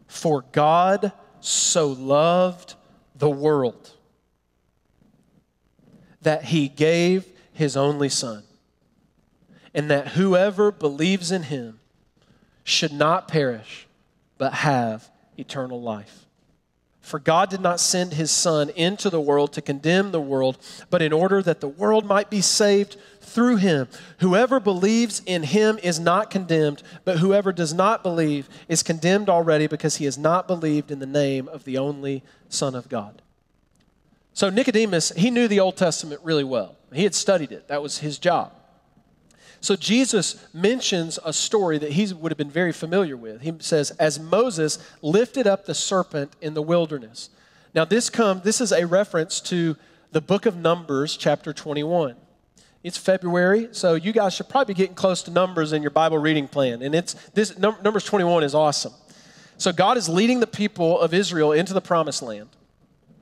For 0.07 0.45
God 0.53 1.11
so 1.41 1.89
loved 1.89 2.75
the 3.17 3.29
world 3.29 3.91
that 6.23 6.45
he 6.45 6.69
gave 6.69 7.27
his 7.53 7.77
only 7.77 8.11
Son, 8.11 8.45
and 9.75 9.91
that 9.91 10.11
whoever 10.11 10.71
believes 10.71 11.33
in 11.33 11.43
him 11.43 11.81
should 12.63 12.93
not 12.93 13.27
perish, 13.27 13.89
but 14.39 14.53
have 14.53 15.11
eternal 15.39 15.81
life. 15.81 16.27
For 17.07 17.21
God 17.21 17.51
did 17.51 17.61
not 17.61 17.79
send 17.79 18.15
his 18.15 18.33
Son 18.33 18.69
into 18.71 19.11
the 19.11 19.21
world 19.21 19.53
to 19.53 19.63
condemn 19.63 20.11
the 20.11 20.21
world, 20.21 20.59
but 20.91 21.03
in 21.03 21.13
order 21.13 21.41
that 21.41 21.61
the 21.61 21.69
world 21.69 22.05
might 22.05 22.31
be 22.31 22.41
saved 22.41 22.97
through 23.21 23.59
him. 23.59 23.87
Whoever 24.19 24.59
believes 24.59 25.23
in 25.25 25.45
him 25.45 25.79
is 25.85 26.01
not 26.01 26.31
condemned, 26.31 26.83
but 27.05 27.21
whoever 27.21 27.53
does 27.53 27.73
not 27.73 28.03
believe 28.03 28.49
is 28.69 28.83
condemned 28.83 29.29
already 29.29 29.69
because 29.69 29.99
he 29.99 30.05
has 30.05 30.19
not 30.19 30.49
believed 30.49 30.91
in 30.91 30.99
the 30.99 31.07
name 31.07 31.47
of 31.47 31.63
the 31.63 31.79
only 31.79 32.25
Son 32.49 32.75
of 32.75 32.89
God. 32.89 33.23
So 34.33 34.51
Nicodemus, 34.51 35.13
he 35.17 35.31
knew 35.31 35.47
the 35.47 35.61
Old 35.61 35.77
Testament 35.77 36.21
really 36.25 36.43
well. 36.43 36.75
He 36.93 37.05
had 37.05 37.15
studied 37.15 37.53
it, 37.53 37.69
that 37.69 37.83
was 37.83 37.99
his 37.99 38.19
job. 38.19 38.53
So 39.67 39.75
Jesus 39.75 40.47
mentions 40.55 41.19
a 41.25 41.33
story 41.33 41.77
that 41.79 41.91
he 41.91 42.15
would 42.15 42.31
have 42.31 42.39
been 42.39 42.49
very 42.49 42.71
familiar 42.71 43.17
with. 43.17 43.41
He 43.41 43.53
says, 43.59 43.91
As 43.91 44.17
Moses 44.17 44.79
lifted 45.03 45.49
up 45.49 45.67
the 45.67 45.75
serpent 45.75 46.35
in 46.41 46.55
the 46.55 46.63
wilderness. 46.63 47.31
Now, 47.75 47.85
this 47.85 48.09
come, 48.09 48.43
this 48.45 48.61
is 48.61 48.71
a 48.71 48.87
reference 48.87 49.41
to 49.41 49.75
the 50.13 50.21
book 50.21 50.47
of 50.47 50.55
Numbers, 50.55 51.17
chapter 51.17 51.53
21. 51.53 52.15
It's 52.85 52.97
February, 52.97 53.71
so 53.73 53.95
you 53.95 54.13
guys 54.13 54.35
should 54.35 54.49
probably 54.49 54.73
be 54.73 54.79
getting 54.79 54.95
close 54.95 55.25
to 55.25 55.33
Numbers 55.33 55.73
in 55.73 55.83
your 55.83 55.91
Bible 55.91 56.19
reading 56.19 56.47
plan. 56.47 56.81
And 56.81 56.95
it's 56.95 57.15
this 57.35 57.59
Numbers 57.59 58.05
21 58.05 58.45
is 58.45 58.55
awesome. 58.55 58.93
So 59.59 59.73
God 59.73 59.97
is 59.97 60.09
leading 60.09 60.39
the 60.39 60.47
people 60.47 61.01
of 61.01 61.13
Israel 61.13 61.51
into 61.51 61.75
the 61.75 61.81
promised 61.81 62.23
land. 62.23 62.51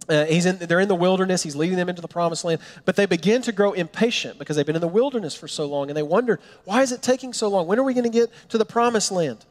Uh, 0.09 0.25
he's 0.27 0.47
in, 0.47 0.59
they're 0.59 0.81
in 0.81 0.89
the 0.89 0.95
wilderness. 0.95 1.43
He's 1.43 1.57
leading 1.57 1.77
them 1.77 1.89
into 1.89 2.03
the 2.03 2.09
promised 2.09 2.45
land. 2.45 2.61
But 2.85 2.97
they 2.97 3.07
begin 3.07 3.43
to 3.43 3.53
grow 3.53 3.73
impatient 3.73 4.39
because 4.39 4.57
they've 4.57 4.67
been 4.67 4.77
in 4.77 4.83
the 4.83 4.89
wilderness 4.89 5.35
for 5.35 5.49
so 5.49 5.67
long. 5.67 5.89
And 5.89 5.97
they 5.97 6.03
wonder, 6.03 6.41
why 6.65 6.83
is 6.83 6.93
it 6.93 7.03
taking 7.03 7.33
so 7.33 7.49
long? 7.49 7.67
When 7.67 7.79
are 7.79 7.83
we 7.83 7.95
going 7.95 8.05
to 8.05 8.11
get 8.11 8.31
to 8.51 8.59
the 8.59 8.65
promised 8.65 9.11
land? 9.11 9.45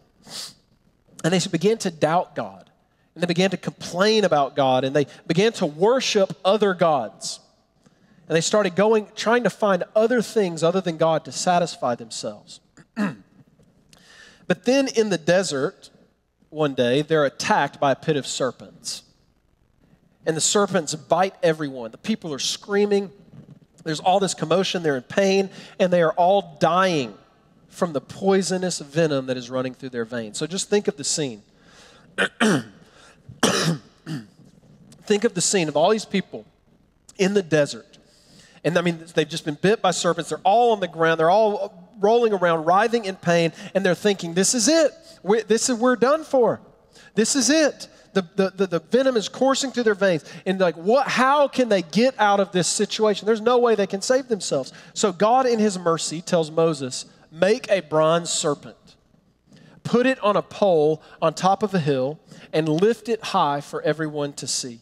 And 1.24 1.34
they 1.34 1.40
begin 1.50 1.78
to 1.80 1.92
doubt 1.92 2.36
God. 2.36 2.70
And 3.16 3.22
they 3.22 3.28
began 3.28 3.52
to 3.52 3.58
complain 3.58 4.26
about 4.26 4.56
God. 4.56 4.84
And 4.84 4.96
they 4.96 5.08
began 5.28 5.52
to 5.54 5.66
worship 5.66 6.38
other 6.44 6.74
gods. 6.74 7.40
And 8.28 8.36
they 8.36 8.42
started 8.42 8.76
going, 8.76 9.08
trying 9.16 9.44
to 9.44 9.50
find 9.50 9.84
other 9.96 10.22
things 10.22 10.64
other 10.64 10.82
than 10.82 10.98
God 10.98 11.26
to 11.26 11.32
satisfy 11.32 11.96
themselves. 11.96 12.60
but 12.96 14.66
then 14.66 14.88
in 14.88 15.10
the 15.10 15.18
desert, 15.18 15.90
one 16.50 16.74
day, 16.74 17.02
they're 17.02 17.26
attacked 17.26 17.80
by 17.80 17.92
a 17.92 17.96
pit 17.96 18.16
of 18.16 18.26
serpents 18.26 19.03
and 20.26 20.38
the 20.38 20.42
serpents 20.42 20.96
bite 20.96 21.36
everyone. 21.44 21.92
The 21.92 21.98
people 21.98 22.34
are 22.34 22.40
screaming. 22.40 23.12
There's 23.84 24.00
all 24.00 24.20
this 24.20 24.34
commotion. 24.34 24.84
They're 24.84 24.98
in 24.98 25.04
pain, 25.04 25.50
and 25.80 25.92
they 25.92 26.02
are 26.02 26.14
all 26.14 26.58
dying 26.60 27.14
from 27.68 27.94
the 27.94 28.02
poisonous 28.02 28.80
venom 28.80 29.26
that 29.26 29.36
is 29.36 29.50
running 29.50 29.74
through 29.74 29.90
their 29.90 30.06
veins. 30.06 30.38
So 30.38 30.48
just 30.48 30.70
think 30.70 30.88
of 30.88 30.96
the 30.96 31.04
scene. 31.04 31.42
think 35.02 35.24
of 35.24 35.34
the 35.34 35.42
scene 35.42 35.68
of 35.68 35.76
all 35.76 35.90
these 35.90 36.06
people 36.06 36.46
in 37.18 37.34
the 37.34 37.44
desert. 37.44 37.98
And 38.64 38.78
I 38.78 38.82
mean, 38.82 39.04
they've 39.14 39.28
just 39.28 39.44
been 39.44 39.58
bit 39.62 39.82
by 39.82 39.92
serpents. 39.92 40.30
They're 40.30 40.40
all 40.44 40.72
on 40.72 40.80
the 40.80 40.88
ground. 40.88 41.20
They're 41.20 41.30
all 41.30 41.92
rolling 42.00 42.34
around, 42.34 42.66
writhing 42.66 43.06
in 43.06 43.16
pain, 43.16 43.52
and 43.76 43.86
they're 43.86 43.96
thinking, 43.96 44.34
this 44.34 44.54
is 44.54 44.68
it. 44.68 44.92
We're, 45.22 45.44
this 45.44 45.70
is, 45.70 45.78
we're 45.78 45.96
done 45.96 46.24
for. 46.24 46.62
This 47.16 47.36
is 47.36 47.50
it 47.50 47.88
the, 48.14 48.22
the, 48.36 48.50
the, 48.56 48.68
the, 48.68 48.80
venom 48.80 49.18
is 49.18 49.28
coursing 49.28 49.72
through 49.72 49.84
their 49.84 49.96
veins. 49.96 50.24
And 50.46 50.60
like, 50.60 50.76
what, 50.76 51.08
how 51.08 51.48
can 51.48 51.70
they 51.70 51.82
get 51.82 52.16
out 52.20 52.40
of 52.40 52.52
this 52.52 52.68
situation? 52.68 53.26
There's 53.26 53.42
no 53.42 53.58
way 53.58 53.76
they 53.76 53.88
can 53.88 54.02
save 54.02 54.28
themselves. 54.28 54.72
So 54.94 55.12
God, 55.12 55.46
in 55.46 55.60
his 55.60 55.78
mercy, 55.78 56.22
tells 56.22 56.52
Moses, 56.52 57.06
make 57.32 57.70
a 57.70 57.82
bronze 57.82 58.30
serpent, 58.30 58.78
put 59.84 60.06
it 60.06 60.20
on 60.24 60.36
a 60.36 60.42
pole 60.42 61.02
on 61.22 61.34
top 61.34 61.64
of 61.64 61.74
a 61.74 61.80
hill, 61.80 62.20
and 62.52 62.70
lift 62.70 63.10
it 63.10 63.24
high 63.24 63.62
for 63.62 63.82
everyone 63.82 64.34
to 64.34 64.48
see. 64.48 64.80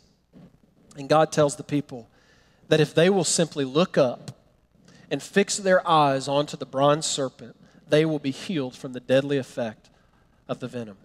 And 0.97 1.07
God 1.07 1.31
tells 1.31 1.55
the 1.55 1.63
people 1.63 2.09
that 2.67 2.81
if 2.81 2.93
they 2.93 3.09
will 3.09 3.23
simply 3.23 3.65
look 3.65 3.97
up 3.97 4.37
and 5.09 5.23
fix 5.23 5.57
their 5.57 5.87
eyes 5.87 6.27
onto 6.27 6.57
the 6.57 6.65
bronze 6.65 7.05
serpent, 7.05 7.55
they 7.87 8.05
will 8.05 8.19
be 8.19 8.31
healed 8.31 8.75
from 8.75 8.93
the 8.93 8.99
deadly 8.99 9.37
effect 9.37 9.89
of 10.47 10.59
the 10.59 10.67
venom. 10.67 10.97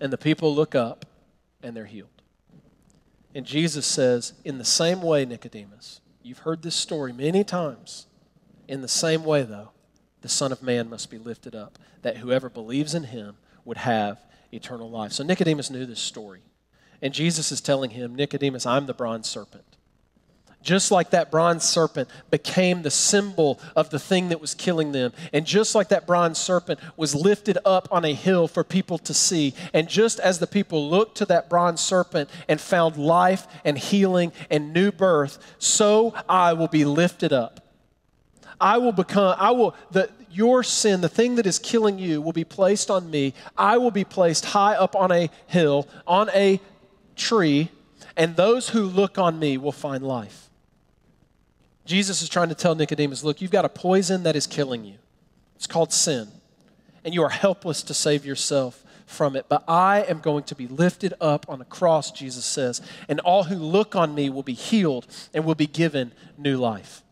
And 0.00 0.12
the 0.12 0.18
people 0.18 0.54
look 0.54 0.74
up 0.74 1.06
and 1.62 1.76
they're 1.76 1.86
healed. 1.86 2.22
And 3.34 3.46
Jesus 3.46 3.86
says, 3.86 4.32
in 4.44 4.58
the 4.58 4.64
same 4.64 5.02
way, 5.02 5.24
Nicodemus, 5.24 6.00
you've 6.22 6.38
heard 6.38 6.62
this 6.62 6.74
story 6.74 7.12
many 7.12 7.44
times. 7.44 8.06
In 8.66 8.82
the 8.82 8.88
same 8.88 9.24
way, 9.24 9.42
though, 9.42 9.70
the 10.20 10.28
Son 10.28 10.52
of 10.52 10.62
Man 10.62 10.90
must 10.90 11.10
be 11.10 11.18
lifted 11.18 11.54
up, 11.54 11.78
that 12.02 12.18
whoever 12.18 12.48
believes 12.48 12.94
in 12.94 13.04
him 13.04 13.36
would 13.64 13.78
have 13.78 14.18
eternal 14.52 14.90
life. 14.90 15.12
So 15.12 15.24
Nicodemus 15.24 15.70
knew 15.70 15.86
this 15.86 16.00
story. 16.00 16.42
And 17.00 17.14
Jesus 17.14 17.52
is 17.52 17.60
telling 17.60 17.90
him, 17.90 18.14
Nicodemus, 18.14 18.66
I'm 18.66 18.86
the 18.86 18.94
bronze 18.94 19.28
serpent 19.28 19.64
just 20.62 20.90
like 20.90 21.10
that 21.10 21.30
bronze 21.30 21.64
serpent 21.64 22.08
became 22.30 22.82
the 22.82 22.90
symbol 22.90 23.58
of 23.74 23.90
the 23.90 23.98
thing 23.98 24.28
that 24.28 24.40
was 24.40 24.54
killing 24.54 24.92
them, 24.92 25.12
and 25.32 25.46
just 25.46 25.74
like 25.74 25.88
that 25.88 26.06
bronze 26.06 26.38
serpent 26.38 26.80
was 26.96 27.14
lifted 27.14 27.58
up 27.64 27.88
on 27.90 28.04
a 28.04 28.12
hill 28.12 28.46
for 28.46 28.62
people 28.62 28.98
to 28.98 29.14
see, 29.14 29.54
and 29.72 29.88
just 29.88 30.20
as 30.20 30.38
the 30.38 30.46
people 30.46 30.90
looked 30.90 31.16
to 31.16 31.24
that 31.26 31.48
bronze 31.48 31.80
serpent 31.80 32.28
and 32.48 32.60
found 32.60 32.96
life 32.96 33.46
and 33.64 33.78
healing 33.78 34.32
and 34.50 34.72
new 34.72 34.92
birth, 34.92 35.38
so 35.58 36.14
I 36.28 36.52
will 36.52 36.68
be 36.68 36.84
lifted 36.84 37.32
up. 37.32 37.66
I 38.60 38.76
will 38.76 38.92
become, 38.92 39.34
I 39.38 39.52
will, 39.52 39.74
the, 39.90 40.10
your 40.30 40.62
sin, 40.62 41.00
the 41.00 41.08
thing 41.08 41.36
that 41.36 41.46
is 41.46 41.58
killing 41.58 41.98
you, 41.98 42.20
will 42.20 42.34
be 42.34 42.44
placed 42.44 42.90
on 42.90 43.10
me. 43.10 43.32
I 43.56 43.78
will 43.78 43.90
be 43.90 44.04
placed 44.04 44.44
high 44.44 44.74
up 44.74 44.94
on 44.94 45.10
a 45.10 45.30
hill, 45.46 45.88
on 46.06 46.28
a 46.30 46.60
tree, 47.16 47.70
and 48.16 48.36
those 48.36 48.68
who 48.68 48.82
look 48.82 49.16
on 49.16 49.38
me 49.38 49.56
will 49.56 49.72
find 49.72 50.06
life. 50.06 50.49
Jesus 51.90 52.22
is 52.22 52.28
trying 52.28 52.50
to 52.50 52.54
tell 52.54 52.76
Nicodemus 52.76 53.24
look, 53.24 53.40
you've 53.40 53.50
got 53.50 53.64
a 53.64 53.68
poison 53.68 54.22
that 54.22 54.36
is 54.36 54.46
killing 54.46 54.84
you. 54.84 54.94
It's 55.56 55.66
called 55.66 55.92
sin. 55.92 56.28
And 57.04 57.12
you 57.12 57.24
are 57.24 57.30
helpless 57.30 57.82
to 57.82 57.94
save 57.94 58.24
yourself 58.24 58.84
from 59.06 59.34
it. 59.34 59.46
But 59.48 59.64
I 59.66 60.02
am 60.02 60.20
going 60.20 60.44
to 60.44 60.54
be 60.54 60.68
lifted 60.68 61.14
up 61.20 61.46
on 61.48 61.60
a 61.60 61.64
cross, 61.64 62.12
Jesus 62.12 62.44
says, 62.44 62.80
and 63.08 63.18
all 63.18 63.42
who 63.42 63.56
look 63.56 63.96
on 63.96 64.14
me 64.14 64.30
will 64.30 64.44
be 64.44 64.54
healed 64.54 65.08
and 65.34 65.44
will 65.44 65.56
be 65.56 65.66
given 65.66 66.12
new 66.38 66.58
life. 66.58 67.02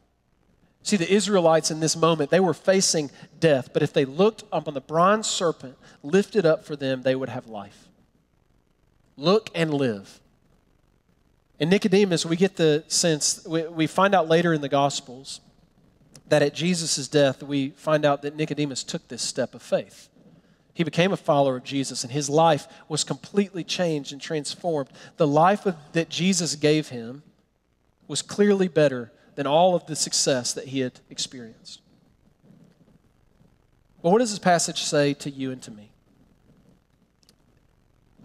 See, 0.85 0.97
the 0.97 1.13
Israelites 1.13 1.73
in 1.73 1.81
this 1.81 1.97
moment, 1.97 2.31
they 2.31 2.39
were 2.39 2.55
facing 2.55 3.11
death, 3.41 3.73
but 3.73 3.83
if 3.83 3.93
they 3.93 4.05
looked 4.05 4.45
up 4.53 4.69
on 4.69 4.75
the 4.75 4.81
bronze 4.81 5.27
serpent 5.27 5.77
lifted 6.05 6.47
up 6.47 6.65
for 6.65 6.77
them, 6.77 7.03
they 7.03 7.17
would 7.17 7.31
have 7.31 7.49
life. 7.49 7.89
Look 9.17 9.51
and 9.57 9.75
live. 9.75 10.21
In 11.59 11.71
Nicodemus, 11.71 12.25
we 12.25 12.37
get 12.37 12.57
the 12.57 12.85
sense, 12.87 13.45
we, 13.47 13.67
we 13.67 13.87
find 13.87 14.15
out 14.15 14.29
later 14.29 14.53
in 14.53 14.61
the 14.61 14.69
Gospels 14.69 15.41
that 16.29 16.43
at 16.43 16.55
Jesus' 16.55 17.09
death, 17.09 17.43
we 17.43 17.71
find 17.71 18.05
out 18.05 18.23
that 18.23 18.37
Nicodemus 18.37 18.85
took 18.85 19.09
this 19.09 19.23
step 19.23 19.55
of 19.55 19.63
faith. 19.63 20.09
He 20.75 20.85
became 20.85 21.13
a 21.13 21.17
follower 21.17 21.57
of 21.57 21.65
Jesus, 21.65 22.05
and 22.05 22.13
his 22.13 22.31
life 22.31 22.69
was 22.89 23.03
completely 23.03 23.65
changed 23.65 24.13
and 24.13 24.21
transformed. 24.21 24.91
The 25.17 25.27
life 25.27 25.67
of, 25.67 25.75
that 25.93 26.09
Jesus 26.09 26.55
gave 26.55 26.91
him 26.91 27.23
was 28.07 28.23
clearly 28.23 28.69
better 28.69 29.11
than 29.35 29.47
all 29.47 29.75
of 29.75 29.87
the 29.87 29.97
success 29.97 30.53
that 30.53 30.69
he 30.69 30.81
had 30.81 31.01
experienced. 31.11 31.81
But 34.03 34.11
what 34.11 34.19
does 34.19 34.31
this 34.31 34.39
passage 34.39 34.85
say 34.85 35.15
to 35.15 35.31
you 35.31 35.51
and 35.51 35.61
to 35.63 35.73
me? 35.73 35.91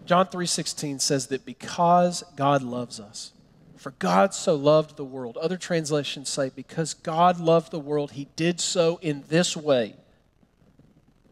John 0.05 0.27
3:16 0.27 0.99
says 0.99 1.27
that 1.27 1.45
because 1.45 2.23
God 2.35 2.61
loves 2.61 2.99
us, 2.99 3.31
for 3.77 3.91
God 3.91 4.33
so 4.33 4.55
loved 4.55 4.97
the 4.97 5.05
world. 5.05 5.37
Other 5.37 5.57
translations 5.57 6.29
say 6.29 6.49
because 6.49 6.93
God 6.93 7.39
loved 7.39 7.71
the 7.71 7.79
world, 7.79 8.11
he 8.11 8.27
did 8.35 8.59
so 8.59 8.99
in 9.01 9.23
this 9.29 9.55
way. 9.55 9.95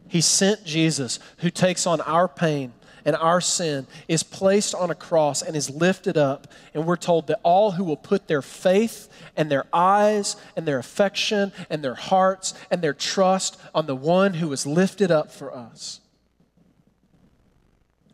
He 0.08 0.22
sent 0.22 0.66
Jesus 0.66 1.20
who 1.38 1.50
takes 1.50 1.88
on 1.88 2.02
our 2.02 2.28
pain 2.28 2.74
and 3.06 3.16
our 3.16 3.42
sin 3.42 3.88
is 4.08 4.24
placed 4.24 4.76
on 4.76 4.92
a 4.92 4.96
cross 4.96 5.42
and 5.42 5.56
is 5.56 5.70
lifted 5.70 6.18
up. 6.18 6.48
And 6.74 6.86
we're 6.86 6.98
told 6.98 7.28
that 7.28 7.40
all 7.44 7.72
who 7.72 7.84
will 7.84 7.98
put 7.98 8.28
their 8.28 8.42
faith 8.42 9.10
and 9.36 9.50
their 9.50 9.66
eyes 9.74 10.36
and 10.56 10.68
their 10.68 10.78
affection 10.78 11.52
and 11.70 11.84
their 11.84 11.96
hearts 11.96 12.54
and 12.70 12.82
their 12.82 12.94
trust 12.94 13.60
on 13.74 13.86
the 13.86 13.96
one 13.96 14.36
who 14.36 14.50
was 14.50 14.68
lifted 14.68 15.10
up 15.12 15.32
for 15.32 15.56
us 15.56 16.01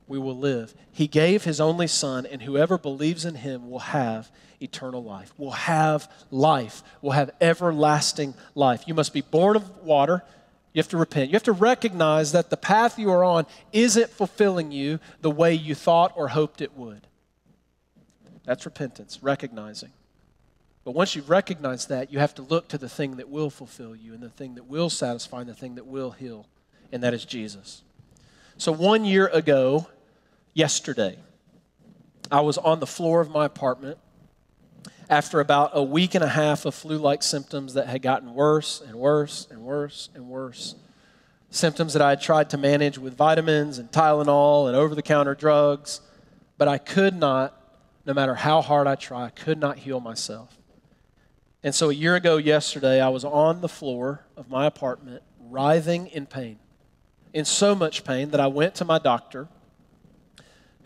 we 0.07 0.19
will 0.19 0.37
live. 0.37 0.73
He 0.91 1.07
gave 1.07 1.43
his 1.43 1.59
only 1.59 1.87
son, 1.87 2.25
and 2.25 2.41
whoever 2.41 2.77
believes 2.77 3.25
in 3.25 3.35
him 3.35 3.69
will 3.69 3.79
have 3.79 4.31
eternal 4.59 5.03
life, 5.03 5.33
will 5.37 5.51
have 5.51 6.11
life, 6.31 6.81
will 7.01 7.11
have 7.11 7.31
everlasting 7.41 8.33
life. 8.55 8.87
You 8.87 8.93
must 8.93 9.13
be 9.13 9.21
born 9.21 9.55
of 9.55 9.77
water. 9.83 10.23
You 10.73 10.79
have 10.79 10.89
to 10.89 10.97
repent. 10.97 11.29
You 11.29 11.33
have 11.33 11.43
to 11.43 11.51
recognize 11.51 12.31
that 12.31 12.49
the 12.49 12.57
path 12.57 12.97
you 12.97 13.11
are 13.11 13.23
on 13.23 13.45
isn't 13.73 14.09
fulfilling 14.09 14.71
you 14.71 14.99
the 15.21 15.31
way 15.31 15.53
you 15.53 15.75
thought 15.75 16.13
or 16.15 16.29
hoped 16.29 16.61
it 16.61 16.75
would. 16.77 17.07
That's 18.45 18.65
repentance, 18.65 19.19
recognizing. 19.21 19.91
But 20.85 20.91
once 20.91 21.15
you've 21.15 21.29
recognized 21.29 21.89
that, 21.89 22.13
you 22.13 22.19
have 22.19 22.33
to 22.35 22.41
look 22.41 22.69
to 22.69 22.77
the 22.77 22.87
thing 22.87 23.17
that 23.17 23.27
will 23.27 23.49
fulfill 23.49 23.93
you 23.93 24.13
and 24.13 24.23
the 24.23 24.29
thing 24.29 24.55
that 24.55 24.67
will 24.67 24.89
satisfy 24.89 25.41
and 25.41 25.49
the 25.49 25.53
thing 25.53 25.75
that 25.75 25.85
will 25.85 26.11
heal, 26.11 26.47
and 26.93 27.03
that 27.03 27.13
is 27.13 27.25
Jesus. 27.25 27.81
So, 28.57 28.71
one 28.71 29.03
year 29.03 29.27
ago, 29.27 29.87
yesterday, 30.57 31.15
I 32.31 32.41
was 32.41 32.57
on 32.57 32.79
the 32.79 32.87
floor 32.87 33.21
of 33.21 33.29
my 33.29 33.45
apartment 33.45 33.99
after 35.07 35.39
about 35.39 35.69
a 35.73 35.83
week 35.83 36.15
and 36.15 36.23
a 36.23 36.27
half 36.27 36.65
of 36.65 36.73
flu 36.73 36.97
like 36.97 37.21
symptoms 37.21 37.75
that 37.75 37.85
had 37.85 38.01
gotten 38.01 38.33
worse 38.33 38.81
and 38.81 38.95
worse 38.95 39.47
and 39.51 39.61
worse 39.61 40.09
and 40.15 40.27
worse. 40.27 40.73
Symptoms 41.51 41.93
that 41.93 42.01
I 42.01 42.09
had 42.09 42.21
tried 42.21 42.49
to 42.49 42.57
manage 42.57 42.97
with 42.97 43.15
vitamins 43.15 43.77
and 43.77 43.91
Tylenol 43.91 44.67
and 44.67 44.75
over 44.75 44.95
the 44.95 45.03
counter 45.03 45.35
drugs, 45.35 46.01
but 46.57 46.67
I 46.67 46.79
could 46.79 47.15
not, 47.15 47.55
no 48.07 48.15
matter 48.15 48.33
how 48.33 48.61
hard 48.61 48.87
I 48.87 48.95
tried, 48.95 49.35
could 49.35 49.59
not 49.59 49.77
heal 49.77 49.99
myself. 49.99 50.57
And 51.61 51.73
so 51.73 51.91
a 51.91 51.93
year 51.93 52.15
ago, 52.15 52.37
yesterday, 52.37 52.99
I 52.99 53.09
was 53.09 53.23
on 53.23 53.61
the 53.61 53.69
floor 53.69 54.25
of 54.35 54.49
my 54.49 54.65
apartment, 54.65 55.21
writhing 55.39 56.07
in 56.07 56.25
pain, 56.25 56.57
in 57.31 57.45
so 57.45 57.75
much 57.75 58.03
pain 58.03 58.31
that 58.31 58.39
I 58.39 58.47
went 58.47 58.73
to 58.75 58.85
my 58.85 58.97
doctor, 58.97 59.47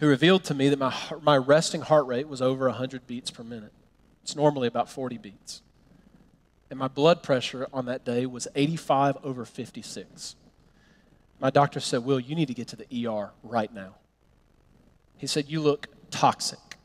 who 0.01 0.07
revealed 0.07 0.43
to 0.43 0.55
me 0.55 0.67
that 0.67 0.79
my, 0.79 0.93
my 1.21 1.37
resting 1.37 1.81
heart 1.81 2.07
rate 2.07 2.27
was 2.27 2.41
over 2.41 2.65
100 2.65 3.05
beats 3.05 3.29
per 3.29 3.43
minute. 3.43 3.71
It's 4.23 4.35
normally 4.35 4.67
about 4.67 4.89
40 4.89 5.19
beats. 5.19 5.61
And 6.71 6.79
my 6.79 6.87
blood 6.87 7.21
pressure 7.21 7.67
on 7.71 7.85
that 7.85 8.03
day 8.03 8.25
was 8.25 8.47
85 8.55 9.17
over 9.23 9.45
56. 9.45 10.35
My 11.39 11.51
doctor 11.51 11.79
said, 11.79 12.03
Will, 12.03 12.19
you 12.19 12.33
need 12.33 12.47
to 12.47 12.55
get 12.55 12.67
to 12.69 12.75
the 12.75 13.07
ER 13.07 13.29
right 13.43 13.71
now. 13.71 13.95
He 15.17 15.27
said, 15.27 15.47
You 15.47 15.61
look 15.61 15.87
toxic 16.09 16.77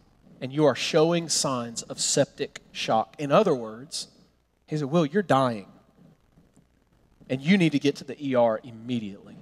and 0.43 0.53
you 0.53 0.67
are 0.67 0.75
showing 0.75 1.31
signs 1.31 1.83
of 1.85 1.99
septic 1.99 2.61
shock. 2.71 3.17
In 3.19 3.33
other 3.33 3.55
words, 3.55 4.09
he 4.67 4.77
said, 4.77 4.89
Will, 4.89 5.07
you're 5.07 5.23
dying. 5.23 5.69
And 7.31 7.41
you 7.41 7.57
need 7.57 7.73
to 7.73 7.79
get 7.79 7.97
to 7.97 8.05
the 8.05 8.37
ER 8.37 8.61
immediately. 8.63 9.39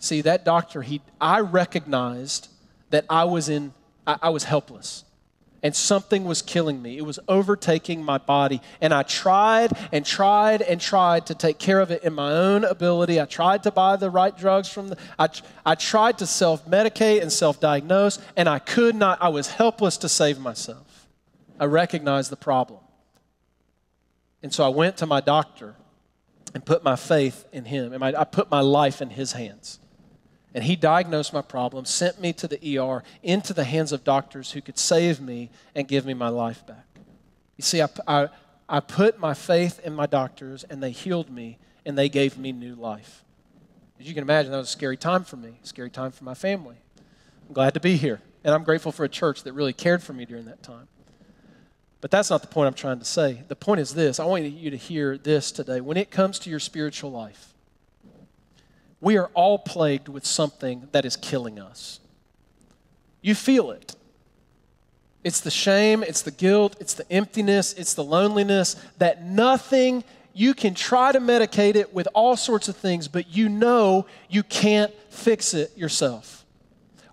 See, 0.00 0.22
that 0.22 0.44
doctor, 0.44 0.82
he, 0.82 1.00
I 1.20 1.40
recognized 1.40 2.48
that 2.90 3.04
I 3.08 3.24
was 3.24 3.48
in, 3.48 3.72
I, 4.06 4.18
I 4.22 4.30
was 4.30 4.44
helpless 4.44 5.04
and 5.62 5.74
something 5.76 6.24
was 6.24 6.42
killing 6.42 6.80
me. 6.80 6.96
It 6.96 7.04
was 7.04 7.18
overtaking 7.28 8.02
my 8.02 8.18
body. 8.18 8.60
And 8.80 8.94
I 8.94 9.02
tried 9.02 9.72
and 9.92 10.04
tried 10.04 10.62
and 10.62 10.80
tried 10.80 11.26
to 11.26 11.34
take 11.34 11.58
care 11.58 11.80
of 11.80 11.90
it 11.90 12.02
in 12.02 12.14
my 12.14 12.32
own 12.32 12.64
ability. 12.64 13.20
I 13.20 13.26
tried 13.26 13.62
to 13.64 13.70
buy 13.70 13.96
the 13.96 14.10
right 14.10 14.36
drugs 14.36 14.68
from 14.68 14.88
the, 14.88 14.96
I, 15.18 15.28
I 15.64 15.74
tried 15.74 16.18
to 16.18 16.26
self 16.26 16.66
medicate 16.66 17.20
and 17.20 17.32
self 17.32 17.60
diagnose, 17.60 18.18
and 18.36 18.48
I 18.48 18.58
could 18.58 18.94
not. 18.94 19.22
I 19.22 19.28
was 19.28 19.48
helpless 19.48 19.98
to 19.98 20.08
save 20.08 20.38
myself. 20.38 21.08
I 21.58 21.66
recognized 21.66 22.30
the 22.30 22.36
problem. 22.36 22.80
And 24.42 24.54
so 24.54 24.64
I 24.64 24.68
went 24.68 24.96
to 24.98 25.06
my 25.06 25.20
doctor 25.20 25.74
and 26.54 26.64
put 26.64 26.82
my 26.82 26.96
faith 26.96 27.44
in 27.52 27.66
him, 27.66 27.92
and 27.92 28.02
I 28.02 28.24
put 28.24 28.50
my 28.50 28.60
life 28.60 29.02
in 29.02 29.10
his 29.10 29.32
hands. 29.32 29.78
And 30.54 30.64
he 30.64 30.74
diagnosed 30.74 31.32
my 31.32 31.42
problem, 31.42 31.84
sent 31.84 32.20
me 32.20 32.32
to 32.34 32.48
the 32.48 32.78
ER, 32.78 33.04
into 33.22 33.54
the 33.54 33.64
hands 33.64 33.92
of 33.92 34.02
doctors 34.02 34.52
who 34.52 34.60
could 34.60 34.78
save 34.78 35.20
me 35.20 35.50
and 35.74 35.86
give 35.86 36.04
me 36.04 36.14
my 36.14 36.28
life 36.28 36.66
back. 36.66 36.86
You 37.56 37.62
see, 37.62 37.80
I, 37.80 37.88
I, 38.06 38.28
I 38.68 38.80
put 38.80 39.18
my 39.18 39.34
faith 39.34 39.80
in 39.84 39.92
my 39.94 40.06
doctors, 40.06 40.64
and 40.64 40.82
they 40.82 40.90
healed 40.90 41.30
me, 41.30 41.58
and 41.86 41.96
they 41.96 42.08
gave 42.08 42.36
me 42.36 42.52
new 42.52 42.74
life. 42.74 43.24
As 44.00 44.08
you 44.08 44.14
can 44.14 44.22
imagine, 44.22 44.50
that 44.50 44.58
was 44.58 44.68
a 44.68 44.72
scary 44.72 44.96
time 44.96 45.24
for 45.24 45.36
me, 45.36 45.60
scary 45.62 45.90
time 45.90 46.10
for 46.10 46.24
my 46.24 46.34
family. 46.34 46.76
I'm 47.46 47.54
glad 47.54 47.74
to 47.74 47.80
be 47.80 47.96
here, 47.96 48.20
and 48.42 48.54
I'm 48.54 48.64
grateful 48.64 48.92
for 48.92 49.04
a 49.04 49.08
church 49.08 49.44
that 49.44 49.52
really 49.52 49.72
cared 49.72 50.02
for 50.02 50.14
me 50.14 50.24
during 50.24 50.46
that 50.46 50.62
time. 50.62 50.88
But 52.00 52.10
that's 52.10 52.30
not 52.30 52.40
the 52.40 52.48
point 52.48 52.66
I'm 52.66 52.74
trying 52.74 52.98
to 52.98 53.04
say. 53.04 53.42
The 53.48 53.56
point 53.56 53.80
is 53.80 53.94
this 53.94 54.18
I 54.18 54.24
want 54.24 54.44
you 54.44 54.70
to 54.70 54.76
hear 54.76 55.18
this 55.18 55.52
today. 55.52 55.80
When 55.80 55.96
it 55.96 56.10
comes 56.10 56.38
to 56.40 56.50
your 56.50 56.60
spiritual 56.60 57.12
life, 57.12 57.49
we 59.00 59.16
are 59.16 59.30
all 59.34 59.58
plagued 59.58 60.08
with 60.08 60.26
something 60.26 60.88
that 60.92 61.04
is 61.04 61.16
killing 61.16 61.58
us. 61.58 62.00
You 63.22 63.34
feel 63.34 63.70
it. 63.70 63.94
It's 65.22 65.40
the 65.40 65.50
shame, 65.50 66.02
it's 66.02 66.22
the 66.22 66.30
guilt, 66.30 66.76
it's 66.80 66.94
the 66.94 67.10
emptiness, 67.12 67.74
it's 67.74 67.92
the 67.94 68.04
loneliness 68.04 68.76
that 68.98 69.22
nothing, 69.22 70.02
you 70.32 70.54
can 70.54 70.74
try 70.74 71.12
to 71.12 71.20
medicate 71.20 71.74
it 71.74 71.92
with 71.92 72.08
all 72.14 72.36
sorts 72.36 72.68
of 72.68 72.76
things, 72.76 73.08
but 73.08 73.28
you 73.28 73.48
know 73.48 74.06
you 74.30 74.42
can't 74.42 74.92
fix 75.10 75.52
it 75.52 75.76
yourself. 75.76 76.46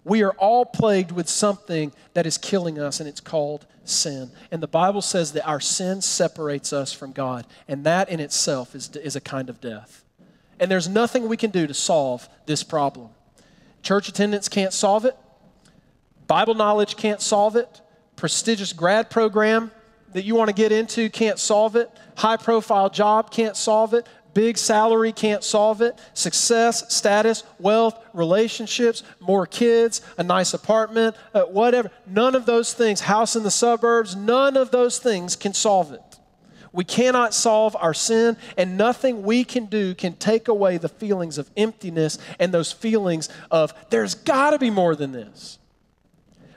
We 0.06 0.24
are 0.24 0.32
all 0.32 0.66
plagued 0.66 1.12
with 1.12 1.28
something 1.28 1.92
that 2.14 2.26
is 2.26 2.38
killing 2.38 2.80
us, 2.80 3.02
and 3.02 3.10
it's 3.10 3.20
called 3.20 3.66
sin. 3.84 4.32
And 4.52 4.64
the 4.64 4.68
Bible 4.68 5.02
says 5.02 5.34
that 5.34 5.46
our 5.46 5.60
sin 5.60 6.02
separates 6.02 6.72
us 6.72 6.94
from 6.94 7.12
God, 7.12 7.46
and 7.68 7.84
that 7.84 8.08
in 8.08 8.22
itself 8.22 8.74
is, 8.74 8.90
is 8.96 9.18
a 9.18 9.22
kind 9.22 9.50
of 9.50 9.60
death. 9.60 10.06
And 10.60 10.72
there's 10.72 10.88
nothing 10.88 11.28
we 11.28 11.38
can 11.38 11.52
do 11.52 11.68
to 11.68 11.74
solve 11.74 12.28
this 12.46 12.64
problem. 12.64 13.10
Church 13.84 14.10
attendance 14.10 14.50
can't 14.50 14.74
solve 14.74 15.06
it, 15.06 15.16
Bible 16.26 16.56
knowledge 16.56 16.98
can't 16.98 17.22
solve 17.22 17.56
it, 17.56 17.82
prestigious 18.16 18.74
grad 18.74 19.10
program 19.10 19.72
that 20.14 20.24
you 20.24 20.36
want 20.36 20.50
to 20.50 20.54
get 20.54 20.72
into 20.72 21.10
can't 21.10 21.40
solve 21.40 21.76
it, 21.76 21.90
high 22.18 22.38
profile 22.38 22.90
job 22.90 23.32
can't 23.32 23.56
solve 23.56 23.94
it, 23.94 24.06
big 24.34 24.58
salary 24.58 25.12
can't 25.12 25.44
solve 25.44 25.82
it, 25.82 25.98
success, 26.14 26.94
status, 26.94 27.44
wealth, 27.60 27.98
relationships, 28.14 29.04
more 29.20 29.48
kids, 29.48 30.02
a 30.18 30.24
nice 30.24 30.54
apartment, 30.54 31.16
uh, 31.34 31.42
whatever. 31.44 31.90
None 32.06 32.36
of 32.36 32.46
those 32.46 32.74
things, 32.74 33.02
house 33.02 33.36
in 33.36 33.44
the 33.44 33.52
suburbs, 33.52 34.16
none 34.16 34.56
of 34.56 34.70
those 34.72 35.00
things 35.00 35.36
can 35.36 35.54
solve 35.54 35.92
it. 35.92 36.07
We 36.72 36.84
cannot 36.84 37.34
solve 37.34 37.76
our 37.80 37.94
sin, 37.94 38.38
and 38.58 38.78
nothing 38.78 39.24
we 39.24 39.44
can 39.44 39.66
do 39.66 39.96
can 39.96 40.14
take 40.14 40.48
away 40.48 40.78
the 40.78 40.90
feelings 40.90 41.38
of 41.38 41.50
emptiness 41.58 42.18
and 42.40 42.54
those 42.54 42.72
feelings 42.72 43.30
of 43.52 43.74
there's 43.90 44.16
got 44.16 44.52
to 44.52 44.60
be 44.60 44.70
more 44.70 44.96
than 44.96 45.12
this. 45.12 45.60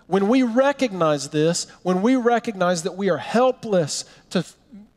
When 0.06 0.28
we 0.28 0.42
recognize 0.42 1.28
this, 1.28 1.68
when 1.82 2.02
we 2.02 2.16
recognize 2.16 2.82
that 2.82 2.96
we 2.96 3.10
are 3.10 3.18
helpless 3.18 4.04
to, 4.30 4.44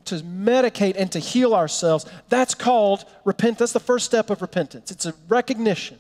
to 0.06 0.16
medicate 0.16 0.96
and 0.98 1.12
to 1.12 1.20
heal 1.20 1.54
ourselves, 1.54 2.06
that's 2.30 2.56
called 2.56 3.06
repentance. 3.24 3.60
That's 3.60 3.74
the 3.74 3.80
first 3.80 4.06
step 4.06 4.30
of 4.32 4.42
repentance. 4.42 4.90
It's 4.90 5.06
a 5.06 5.14
recognition 5.30 6.00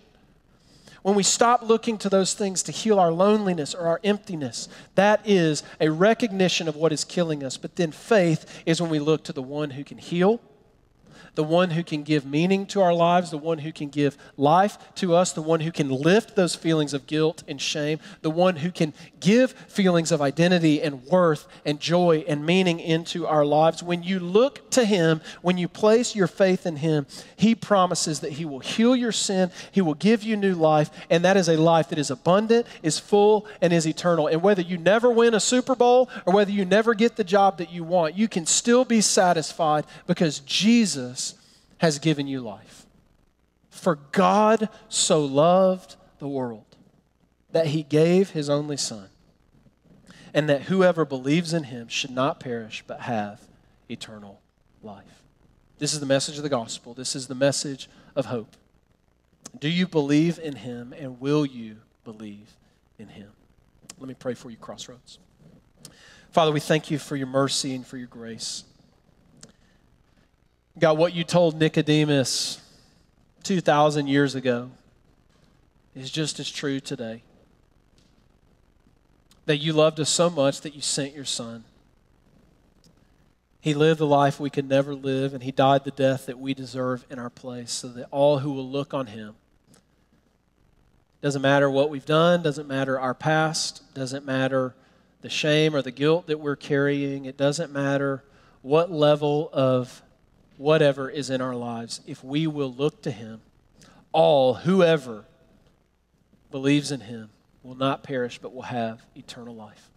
when 1.04 1.16
we 1.16 1.24
stop 1.24 1.62
looking 1.62 1.98
to 2.00 2.10
those 2.10 2.34
things 2.34 2.64
to 2.64 2.72
heal 2.72 3.00
our 3.00 3.12
loneliness 3.12 3.76
or 3.76 3.88
our 3.88 4.00
emptiness, 4.04 4.68
that 4.96 5.22
is 5.26 5.62
a 5.80 5.90
recognition 5.90 6.68
of 6.68 6.76
what 6.76 6.92
is 6.92 7.04
killing 7.04 7.44
us. 7.44 7.58
But 7.58 7.76
then 7.76 7.92
faith 7.92 8.64
is 8.66 8.82
when 8.82 8.90
we 8.90 9.00
look 9.00 9.24
to 9.26 9.34
the 9.34 9.42
one 9.42 9.70
who 9.70 9.84
can 9.84 9.98
heal 9.98 10.40
the 11.36 11.44
one 11.44 11.72
who 11.72 11.84
can 11.84 12.04
give 12.04 12.26
meaning 12.26 12.66
to 12.68 12.82
our 12.82 12.94
lives, 12.94 13.32
the 13.32 13.38
one 13.38 13.60
who 13.60 13.72
can 13.72 13.90
give 13.90 14.18
life 14.38 14.78
to 14.96 15.16
us, 15.16 15.32
the 15.32 15.42
one 15.42 15.62
who 15.62 15.72
can 15.72 15.90
lift 15.90 16.36
those 16.36 16.56
feelings 16.56 16.94
of 16.94 17.08
guilt 17.08 17.44
and 17.48 17.62
shame, 17.62 18.00
the 18.22 18.30
one 18.30 18.58
who 18.58 18.72
can 18.72 18.94
give 19.20 19.52
feelings 19.68 20.12
of 20.12 20.22
identity 20.22 20.82
and 20.82 21.04
worth 21.04 21.48
and 21.66 21.80
joy 21.80 22.24
and 22.28 22.46
meaning 22.46 22.80
into 22.80 23.26
our 23.26 23.46
lives. 23.46 23.82
When 23.82 24.04
you 24.04 24.20
look 24.20 24.70
to 24.72 24.86
Him, 24.86 25.22
when 25.42 25.58
you 25.58 25.68
place 25.68 26.16
your 26.16 26.28
faith 26.28 26.66
in 26.66 26.78
Him, 26.78 27.06
He 27.36 27.56
promises 27.56 28.20
that 28.22 28.34
He 28.34 28.46
will 28.46 28.60
heal 28.60 28.96
your 28.96 29.12
sin, 29.12 29.52
He 29.72 29.82
will 29.82 29.94
give 29.94 30.24
you 30.24 30.36
new 30.36 30.56
life, 30.56 30.90
and 31.10 31.24
that 31.26 31.38
is 31.38 31.50
a 31.50 31.58
life 31.58 31.90
that 31.90 32.00
is 32.00 32.12
abundant, 32.12 32.68
is 32.82 33.00
full, 33.00 33.48
and 33.62 33.74
is 33.74 33.88
eternal. 33.88 34.28
And 34.28 34.42
whether 34.42 34.62
you 34.62 34.78
never 34.78 35.10
win 35.10 35.34
a 35.34 35.40
Super 35.40 35.76
Bowl 35.76 36.10
or 36.26 36.34
whether 36.34 36.52
you 36.52 36.66
never 36.66 36.94
get 36.94 37.16
the 37.16 37.24
job 37.24 37.58
that 37.58 37.72
you 37.72 37.84
want, 37.84 38.18
you 38.18 38.28
can 38.28 38.46
still 38.46 38.86
be 38.86 39.02
satisfied 39.02 39.86
because 40.08 40.40
Jesus 41.14 41.36
has 41.78 42.00
given 42.00 42.28
you 42.28 42.42
life. 42.42 42.86
For 43.70 43.96
God 44.12 44.70
so 44.90 45.24
loved 45.24 45.96
the 46.20 46.28
world 46.28 46.76
that 47.52 47.68
he 47.68 47.84
gave 47.84 48.32
his 48.32 48.50
only 48.50 48.78
Son, 48.78 49.10
and 50.34 50.50
that 50.50 50.64
whoever 50.64 51.06
believes 51.06 51.54
in 51.54 51.66
him 51.66 51.88
should 51.88 52.12
not 52.12 52.40
perish 52.40 52.84
but 52.88 53.02
have 53.02 53.42
eternal 53.90 54.42
life. 54.82 55.24
This 55.78 55.94
is 55.94 56.00
the 56.00 56.06
message 56.06 56.38
of 56.38 56.44
the 56.44 56.50
gospel. 56.50 56.94
This 56.94 57.16
is 57.16 57.28
the 57.28 57.36
message 57.36 57.90
of 58.16 58.28
hope. 58.28 58.56
Do 59.60 59.70
you 59.70 59.88
believe 59.88 60.40
in 60.40 60.56
him, 60.56 60.94
and 60.98 61.20
will 61.20 61.46
you 61.46 61.78
believe 62.04 62.56
in 62.98 63.10
him? 63.10 63.30
Let 64.00 64.08
me 64.08 64.16
pray 64.18 64.34
for 64.34 64.50
you, 64.50 64.58
Crossroads. 64.58 65.20
Father, 66.32 66.52
we 66.52 66.60
thank 66.60 66.90
you 66.90 66.98
for 66.98 67.16
your 67.16 67.28
mercy 67.28 67.76
and 67.76 67.86
for 67.86 67.98
your 67.98 68.08
grace. 68.08 68.64
God, 70.78 70.98
what 70.98 71.14
you 71.14 71.24
told 71.24 71.60
Nicodemus 71.60 72.60
2,000 73.44 74.08
years 74.08 74.34
ago 74.34 74.72
is 75.96 76.10
just 76.10 76.40
as 76.40 76.50
true 76.50 76.80
today. 76.80 77.22
That 79.46 79.58
you 79.58 79.74
loved 79.74 80.00
us 80.00 80.10
so 80.10 80.32
much 80.32 80.62
that 80.62 80.74
you 80.74 80.82
sent 80.82 81.14
your 81.14 81.26
Son. 81.26 81.64
He 83.62 83.76
lived 83.76 84.00
the 84.00 84.08
life 84.08 84.40
we 84.40 84.50
could 84.50 84.68
never 84.68 84.96
live, 84.96 85.34
and 85.34 85.44
He 85.44 85.52
died 85.52 85.84
the 85.84 85.92
death 85.92 86.26
that 86.26 86.40
we 86.40 86.56
deserve 86.56 87.06
in 87.10 87.20
our 87.20 87.30
place, 87.30 87.72
so 87.72 87.90
that 87.90 88.08
all 88.10 88.40
who 88.40 88.52
will 88.52 88.68
look 88.68 88.94
on 88.94 89.08
Him, 89.08 89.36
doesn't 91.22 91.42
matter 91.42 91.70
what 91.70 91.90
we've 91.90 92.06
done, 92.06 92.42
doesn't 92.42 92.68
matter 92.68 93.00
our 93.00 93.14
past, 93.14 93.84
doesn't 93.94 94.26
matter 94.26 94.74
the 95.22 95.30
shame 95.30 95.76
or 95.76 95.82
the 95.82 95.92
guilt 95.92 96.28
that 96.28 96.40
we're 96.40 96.56
carrying, 96.56 97.26
it 97.26 97.38
doesn't 97.38 97.72
matter 97.72 98.24
what 98.62 98.92
level 98.92 99.50
of 99.54 100.02
whatever 100.58 101.10
is 101.10 101.30
in 101.30 101.42
our 101.42 101.56
lives, 101.56 102.02
if 102.06 102.24
we 102.24 102.48
will 102.48 102.74
look 102.74 103.02
to 103.04 103.12
Him, 103.12 103.42
all, 104.12 104.54
whoever 104.54 105.26
believes 106.52 106.92
in 106.92 107.02
Him, 107.02 107.30
will 107.64 107.76
not 107.76 108.04
perish 108.04 108.40
but 108.40 108.54
will 108.54 108.64
have 108.64 109.06
eternal 109.16 109.56
life. 109.56 109.90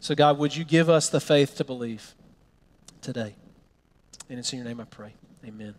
So, 0.00 0.14
God, 0.14 0.38
would 0.38 0.54
you 0.54 0.64
give 0.64 0.90
us 0.90 1.08
the 1.08 1.20
faith 1.20 1.56
to 1.56 1.64
believe? 1.64 2.14
today. 3.02 3.34
And 4.30 4.38
it's 4.38 4.52
in 4.52 4.60
your 4.60 4.66
name 4.66 4.80
I 4.80 4.84
pray. 4.84 5.12
Amen. 5.44 5.74